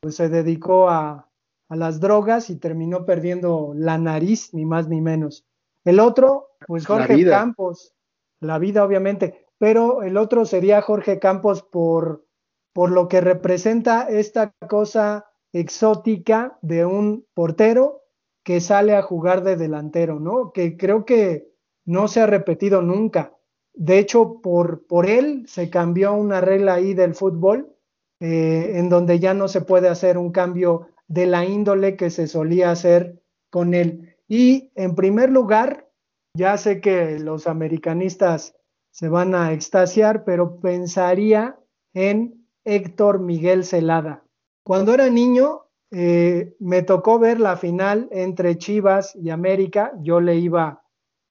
pues 0.00 0.14
se 0.14 0.28
dedicó 0.28 0.88
a, 0.88 1.28
a 1.68 1.76
las 1.76 1.98
drogas 1.98 2.48
y 2.48 2.60
terminó 2.60 3.04
perdiendo 3.04 3.72
la 3.74 3.98
nariz, 3.98 4.54
ni 4.54 4.64
más 4.64 4.86
ni 4.88 5.00
menos. 5.00 5.46
El 5.84 5.98
otro, 5.98 6.50
Pues 6.68 6.86
Jorge 6.86 7.24
Campos, 7.24 7.92
la 8.38 8.60
vida 8.60 8.84
obviamente, 8.84 9.44
pero 9.58 10.04
el 10.04 10.16
otro 10.16 10.44
sería 10.44 10.82
Jorge 10.82 11.18
Campos 11.18 11.64
por, 11.64 12.24
por 12.72 12.92
lo 12.92 13.08
que 13.08 13.20
representa 13.20 14.06
esta 14.08 14.52
cosa 14.68 15.26
exótica 15.52 16.56
de 16.62 16.86
un 16.86 17.26
portero 17.34 18.02
que 18.44 18.60
sale 18.60 18.94
a 18.94 19.02
jugar 19.02 19.42
de 19.42 19.56
delantero, 19.56 20.20
¿no? 20.20 20.52
Que 20.52 20.76
creo 20.76 21.04
que 21.04 21.55
no 21.86 22.08
se 22.08 22.20
ha 22.20 22.26
repetido 22.26 22.82
nunca. 22.82 23.32
De 23.72 23.98
hecho, 23.98 24.40
por, 24.42 24.86
por 24.86 25.08
él 25.08 25.44
se 25.48 25.70
cambió 25.70 26.12
una 26.12 26.40
regla 26.40 26.74
ahí 26.74 26.94
del 26.94 27.14
fútbol, 27.14 27.74
eh, 28.20 28.72
en 28.74 28.88
donde 28.88 29.18
ya 29.18 29.34
no 29.34 29.48
se 29.48 29.60
puede 29.60 29.88
hacer 29.88 30.18
un 30.18 30.32
cambio 30.32 30.88
de 31.08 31.26
la 31.26 31.44
índole 31.44 31.96
que 31.96 32.10
se 32.10 32.26
solía 32.26 32.70
hacer 32.70 33.22
con 33.50 33.74
él. 33.74 34.16
Y 34.28 34.72
en 34.74 34.94
primer 34.94 35.30
lugar, 35.30 35.88
ya 36.34 36.56
sé 36.56 36.80
que 36.80 37.18
los 37.18 37.46
americanistas 37.46 38.56
se 38.90 39.08
van 39.08 39.34
a 39.34 39.52
extasiar, 39.52 40.24
pero 40.24 40.58
pensaría 40.60 41.58
en 41.94 42.46
Héctor 42.64 43.20
Miguel 43.20 43.64
Celada. 43.64 44.24
Cuando 44.64 44.94
era 44.94 45.08
niño, 45.08 45.66
eh, 45.90 46.56
me 46.58 46.82
tocó 46.82 47.18
ver 47.18 47.38
la 47.38 47.56
final 47.56 48.08
entre 48.10 48.58
Chivas 48.58 49.14
y 49.14 49.30
América. 49.30 49.92
Yo 50.00 50.20
le 50.20 50.36
iba 50.36 50.82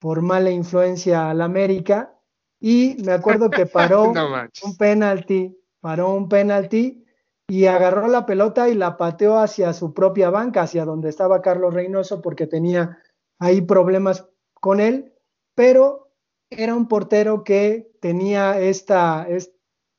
por 0.05 0.21
mala 0.21 0.51
influencia 0.51 1.31
al 1.31 1.41
América 1.41 2.13
y 2.59 2.95
me 3.03 3.13
acuerdo 3.13 3.49
que 3.49 3.65
paró 3.65 4.13
un 4.63 4.77
penalti, 4.77 5.59
paró 5.79 6.13
un 6.13 6.29
penalti 6.29 7.03
y 7.47 7.65
agarró 7.65 8.07
la 8.07 8.27
pelota 8.27 8.69
y 8.69 8.75
la 8.75 8.97
pateó 8.97 9.39
hacia 9.39 9.73
su 9.73 9.95
propia 9.95 10.29
banca, 10.29 10.61
hacia 10.61 10.85
donde 10.85 11.09
estaba 11.09 11.41
Carlos 11.41 11.73
Reynoso, 11.73 12.21
porque 12.21 12.45
tenía 12.45 12.99
ahí 13.39 13.61
problemas 13.61 14.29
con 14.53 14.79
él, 14.79 15.11
pero 15.55 16.11
era 16.51 16.75
un 16.75 16.87
portero 16.87 17.43
que 17.43 17.91
tenía 17.99 18.59
esta, 18.59 19.25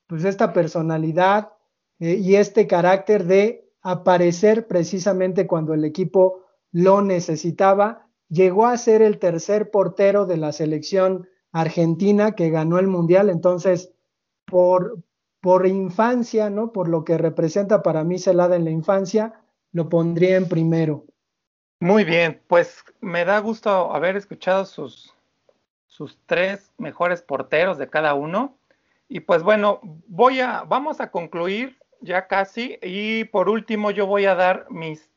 pues 0.07 0.25
esta 0.25 0.53
personalidad 0.53 1.51
eh, 1.99 2.15
y 2.15 2.37
este 2.37 2.69
carácter 2.69 3.25
de 3.25 3.73
aparecer 3.83 4.69
precisamente 4.69 5.49
cuando 5.49 5.75
el 5.75 5.85
equipo 5.85 6.45
lo 6.71 7.03
necesitaba. 7.03 8.06
Llegó 8.29 8.67
a 8.67 8.77
ser 8.77 9.03
el 9.03 9.19
tercer 9.19 9.71
portero 9.71 10.27
de 10.27 10.37
la 10.37 10.53
selección 10.53 11.29
argentina 11.53 12.33
que 12.33 12.51
ganó 12.51 12.79
el 12.79 12.87
Mundial, 12.87 13.31
entonces 13.31 13.93
por, 14.45 14.99
por 15.41 15.67
infancia, 15.67 16.51
¿no? 16.51 16.73
Por 16.73 16.89
lo 16.89 17.05
que 17.05 17.19
representa 17.19 17.83
para 17.83 18.05
mí 18.05 18.19
Celada 18.19 18.57
en 18.57 18.65
la 18.65 18.71
infancia, 18.71 19.41
lo 19.73 19.89
pondría 19.89 20.37
en 20.37 20.49
primero. 20.49 21.05
Muy 21.81 22.05
bien, 22.05 22.43
pues 22.49 22.83
me 23.01 23.25
da 23.27 23.39
gusto 23.41 23.93
haber 23.95 24.17
escuchado 24.17 24.65
sus, 24.65 25.15
sus 25.87 26.19
tres 26.25 26.73
mejores 26.79 27.21
porteros 27.21 27.77
de 27.77 27.89
cada 27.89 28.15
uno. 28.15 28.57
Y 29.09 29.21
pues 29.21 29.43
bueno, 29.43 29.81
voy 30.09 30.41
a, 30.41 30.63
vamos 30.63 31.01
a 31.01 31.11
concluir 31.11 31.79
ya 32.01 32.27
casi. 32.29 32.79
Y 32.83 33.25
por 33.25 33.51
último, 33.51 33.91
yo 33.91 34.07
voy 34.07 34.25
a 34.25 34.35
dar 34.35 34.67
mis 34.71 35.11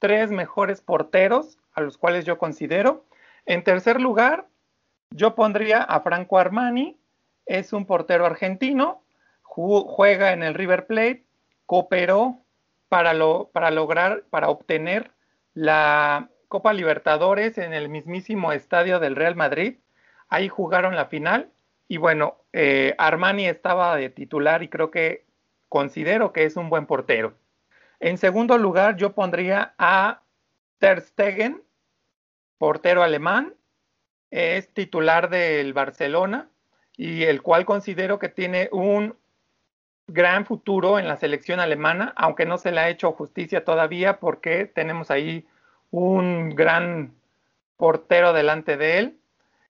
tres 0.00 0.32
mejores 0.32 0.80
porteros, 0.80 1.59
a 1.74 1.80
los 1.80 1.98
cuales 1.98 2.24
yo 2.24 2.38
considero. 2.38 3.04
En 3.46 3.64
tercer 3.64 4.00
lugar, 4.00 4.46
yo 5.10 5.34
pondría 5.34 5.82
a 5.82 6.00
Franco 6.00 6.38
Armani, 6.38 6.96
es 7.46 7.72
un 7.72 7.86
portero 7.86 8.26
argentino, 8.26 9.02
juega 9.42 10.32
en 10.32 10.42
el 10.42 10.54
River 10.54 10.86
Plate, 10.86 11.24
cooperó 11.66 12.38
para, 12.88 13.12
lo, 13.12 13.50
para 13.52 13.70
lograr, 13.70 14.24
para 14.30 14.48
obtener 14.48 15.10
la 15.54 16.28
Copa 16.48 16.72
Libertadores 16.72 17.58
en 17.58 17.72
el 17.72 17.88
mismísimo 17.88 18.52
estadio 18.52 18.98
del 19.00 19.16
Real 19.16 19.36
Madrid. 19.36 19.78
Ahí 20.28 20.48
jugaron 20.48 20.94
la 20.94 21.06
final 21.06 21.50
y 21.88 21.96
bueno, 21.96 22.36
eh, 22.52 22.94
Armani 22.98 23.46
estaba 23.46 23.96
de 23.96 24.10
titular 24.10 24.62
y 24.62 24.68
creo 24.68 24.90
que 24.90 25.24
considero 25.68 26.32
que 26.32 26.44
es 26.44 26.56
un 26.56 26.70
buen 26.70 26.86
portero. 26.86 27.34
En 27.98 28.16
segundo 28.16 28.58
lugar, 28.58 28.96
yo 28.96 29.12
pondría 29.12 29.74
a 29.78 30.22
Ter 30.80 31.02
Stegen, 31.02 31.62
portero 32.56 33.02
alemán, 33.02 33.54
es 34.30 34.72
titular 34.72 35.28
del 35.28 35.74
Barcelona 35.74 36.48
y 36.96 37.24
el 37.24 37.42
cual 37.42 37.66
considero 37.66 38.18
que 38.18 38.30
tiene 38.30 38.70
un 38.72 39.14
gran 40.06 40.46
futuro 40.46 40.98
en 40.98 41.06
la 41.06 41.18
selección 41.18 41.60
alemana, 41.60 42.14
aunque 42.16 42.46
no 42.46 42.56
se 42.56 42.72
le 42.72 42.80
ha 42.80 42.88
hecho 42.88 43.12
justicia 43.12 43.62
todavía 43.62 44.20
porque 44.20 44.64
tenemos 44.64 45.10
ahí 45.10 45.46
un 45.90 46.50
gran 46.56 47.14
portero 47.76 48.32
delante 48.32 48.78
de 48.78 48.98
él. 48.98 49.20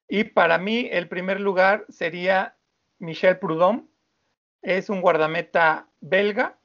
Y 0.08 0.24
para 0.24 0.58
mí 0.58 0.88
el 0.92 1.08
primer 1.08 1.40
lugar 1.40 1.86
sería 1.88 2.54
Michel 3.00 3.38
Prudhomme, 3.38 3.84
es 4.62 4.88
un 4.90 5.00
guardameta 5.00 5.88
belga, 6.00 6.56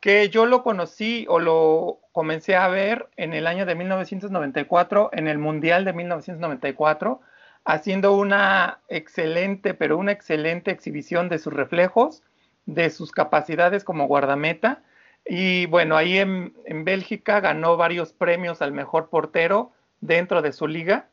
que 0.00 0.28
yo 0.28 0.46
lo 0.46 0.64
conocí 0.64 1.24
o 1.28 1.38
lo 1.38 2.01
comencé 2.12 2.56
a 2.56 2.68
ver 2.68 3.08
en 3.16 3.32
el 3.32 3.46
año 3.46 3.66
de 3.66 3.74
1994, 3.74 5.10
en 5.12 5.28
el 5.28 5.38
Mundial 5.38 5.84
de 5.84 5.92
1994, 5.94 7.20
haciendo 7.64 8.14
una 8.14 8.80
excelente, 8.88 9.74
pero 9.74 9.96
una 9.96 10.12
excelente 10.12 10.70
exhibición 10.70 11.28
de 11.28 11.38
sus 11.38 11.52
reflejos, 11.52 12.22
de 12.66 12.90
sus 12.90 13.12
capacidades 13.12 13.84
como 13.84 14.06
guardameta. 14.06 14.82
Y 15.24 15.66
bueno, 15.66 15.96
ahí 15.96 16.18
en, 16.18 16.54
Bélgica 16.84 17.40
ganó 17.40 17.76
varios 17.76 18.12
premios 18.12 18.60
al 18.62 18.72
mejor 18.72 19.08
portero 19.08 19.72
dentro 20.00 20.42
de 20.42 20.52
su 20.52 20.66
liga. 20.66 21.08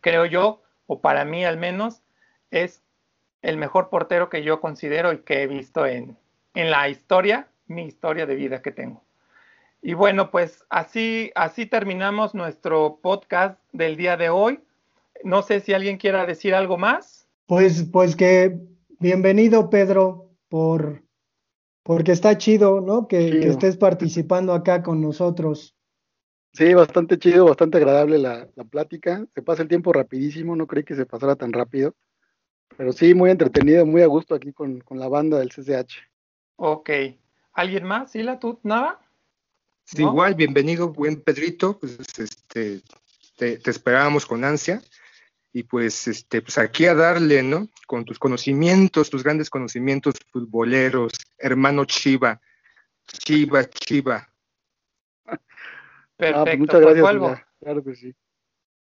Creo 0.00 0.26
yo, 0.26 0.62
o 0.86 1.00
para 1.00 1.24
mí 1.24 1.44
al 1.44 1.56
menos, 1.56 2.02
es 2.50 2.82
el 3.42 3.56
mejor 3.56 3.88
portero 3.88 4.28
que 4.28 4.42
yo 4.42 4.60
considero 4.60 5.12
y 5.12 5.18
que 5.18 5.42
he 5.42 5.46
visto 5.46 5.86
en, 5.86 6.18
en 6.54 6.70
la 6.70 6.88
historia, 6.88 7.48
mi 7.66 7.84
historia 7.84 8.26
de 8.26 8.34
vida 8.34 8.62
que 8.62 8.72
tengo. 8.72 9.05
Y 9.86 9.94
bueno, 9.94 10.32
pues 10.32 10.64
así, 10.68 11.30
así 11.36 11.64
terminamos 11.64 12.34
nuestro 12.34 12.98
podcast 13.00 13.56
del 13.72 13.96
día 13.96 14.16
de 14.16 14.30
hoy. 14.30 14.58
No 15.22 15.42
sé 15.42 15.60
si 15.60 15.74
alguien 15.74 15.96
quiera 15.96 16.26
decir 16.26 16.56
algo 16.56 16.76
más. 16.76 17.28
Pues, 17.46 17.84
pues 17.92 18.16
que 18.16 18.58
bienvenido, 18.98 19.70
Pedro, 19.70 20.32
por 20.48 21.04
porque 21.84 22.10
está 22.10 22.36
chido, 22.36 22.80
¿no? 22.80 23.06
Que, 23.06 23.46
estés 23.46 23.76
participando 23.76 24.54
acá 24.54 24.82
con 24.82 25.00
nosotros. 25.00 25.76
Sí, 26.52 26.74
bastante 26.74 27.16
chido, 27.16 27.44
bastante 27.44 27.78
agradable 27.78 28.18
la, 28.18 28.48
la, 28.56 28.64
plática. 28.64 29.24
Se 29.36 29.42
pasa 29.42 29.62
el 29.62 29.68
tiempo 29.68 29.92
rapidísimo, 29.92 30.56
no 30.56 30.66
creí 30.66 30.82
que 30.82 30.96
se 30.96 31.06
pasara 31.06 31.36
tan 31.36 31.52
rápido. 31.52 31.94
Pero 32.76 32.92
sí, 32.92 33.14
muy 33.14 33.30
entretenido, 33.30 33.86
muy 33.86 34.02
a 34.02 34.06
gusto 34.06 34.34
aquí 34.34 34.52
con, 34.52 34.82
la 34.90 35.06
banda 35.06 35.38
del 35.38 35.50
CCH. 35.50 35.94
Ok. 36.56 36.90
¿Alguien 37.52 37.84
más? 37.84 38.10
¿Sila, 38.10 38.40
tú? 38.40 38.58
¿Nada? 38.64 39.05
Igual, 39.94 40.34
bienvenido, 40.34 40.92
buen 40.92 41.20
Pedrito. 41.20 41.78
Pues 41.78 41.98
este, 42.18 42.80
te, 43.36 43.60
esperábamos 43.70 44.26
con 44.26 44.44
ansia. 44.44 44.82
Y 45.52 45.62
pues, 45.62 46.06
este, 46.08 46.42
pues 46.42 46.58
aquí 46.58 46.86
a 46.86 46.94
darle, 46.94 47.42
¿no? 47.42 47.68
Con 47.86 48.04
tus 48.04 48.18
conocimientos, 48.18 49.10
tus 49.10 49.22
grandes 49.22 49.48
conocimientos 49.48 50.14
futboleros, 50.30 51.12
hermano 51.38 51.84
Chiva. 51.84 52.40
Chiva, 53.06 53.64
Chiva. 53.64 54.28
Ah, 56.18 56.32
pues 56.32 56.32
Perfecto. 56.32 56.66
pues 56.66 56.80
gracias. 56.80 57.02
vuelvo, 57.02 57.40
claro 57.60 57.84
que 57.84 57.94
sí. 57.94 58.14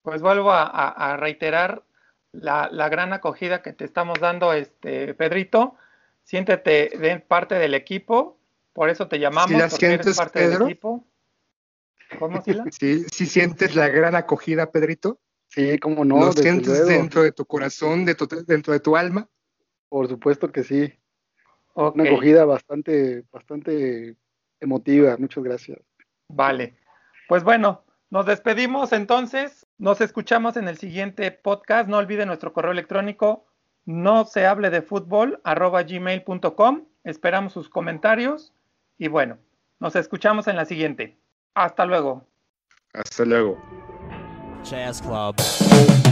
Pues 0.01 0.23
vuelvo 0.23 0.53
a 0.53 1.17
reiterar 1.19 1.85
la, 2.33 2.89
gran 2.89 3.13
acogida 3.13 3.63
que 3.63 3.73
te 3.73 3.85
estamos 3.85 4.19
dando, 4.21 4.53
este 4.53 5.15
Pedrito. 5.15 5.77
Siéntete 6.23 6.91
de 6.97 7.19
parte 7.21 7.57
del 7.57 7.75
equipo, 7.75 8.39
por 8.73 8.89
eso 8.91 9.09
te 9.09 9.19
llamamos, 9.19 9.59
la 9.59 9.69
porque 9.69 9.87
eres 9.87 10.17
parte 10.17 10.49
del 10.49 10.63
equipo. 10.63 11.05
¿Cómo, 12.19 12.41
Sila? 12.45 12.65
Sí, 12.71 13.05
sí 13.11 13.27
sientes 13.27 13.75
la 13.75 13.89
gran 13.89 14.15
acogida, 14.15 14.71
Pedrito. 14.71 15.21
Sí, 15.49 15.79
cómo 15.79 16.05
no. 16.05 16.19
¿Lo 16.19 16.33
sientes 16.33 16.87
dentro 16.87 17.23
de 17.23 17.33
tu 17.33 17.45
corazón, 17.45 18.05
de 18.05 18.17
dentro 18.47 18.73
de 18.73 18.81
tu 18.81 18.97
alma? 18.97 19.29
Por 19.89 20.09
supuesto 20.09 20.53
que 20.53 20.63
sí. 20.63 20.93
Una 21.75 22.05
acogida 22.05 22.45
bastante, 22.45 23.25
bastante 23.33 24.17
emotiva. 24.61 25.17
Muchas 25.19 25.43
gracias. 25.43 25.79
Vale. 26.29 26.77
Pues 27.29 27.43
bueno, 27.43 27.85
nos 28.11 28.27
despedimos 28.27 28.93
entonces. 28.93 29.67
Nos 29.79 30.01
escuchamos 30.01 30.57
en 30.57 30.69
el 30.69 30.79
siguiente 30.79 31.33
podcast. 31.33 31.89
No 31.89 31.97
olviden 31.97 32.29
nuestro 32.29 32.53
correo 32.53 32.73
electrónico 32.73 33.47
no 33.85 34.25
se 34.25 34.47
hable 34.47 34.71
de 34.71 34.83
fútbol 34.83 35.41
arroba 35.45 35.83
gmail.com. 35.83 36.87
Esperamos 37.05 37.53
sus 37.53 37.69
comentarios 37.69 38.53
y 39.01 39.09
bueno, 39.09 39.39
nos 39.79 39.97
escuchamos 39.97 40.47
en 40.47 40.57
la 40.57 40.67
siguiente. 40.67 41.19
Hasta 41.55 41.87
luego. 41.87 42.29
Hasta 42.93 43.25
luego. 43.25 43.59
Jazz 44.63 45.01
Club. 45.01 46.10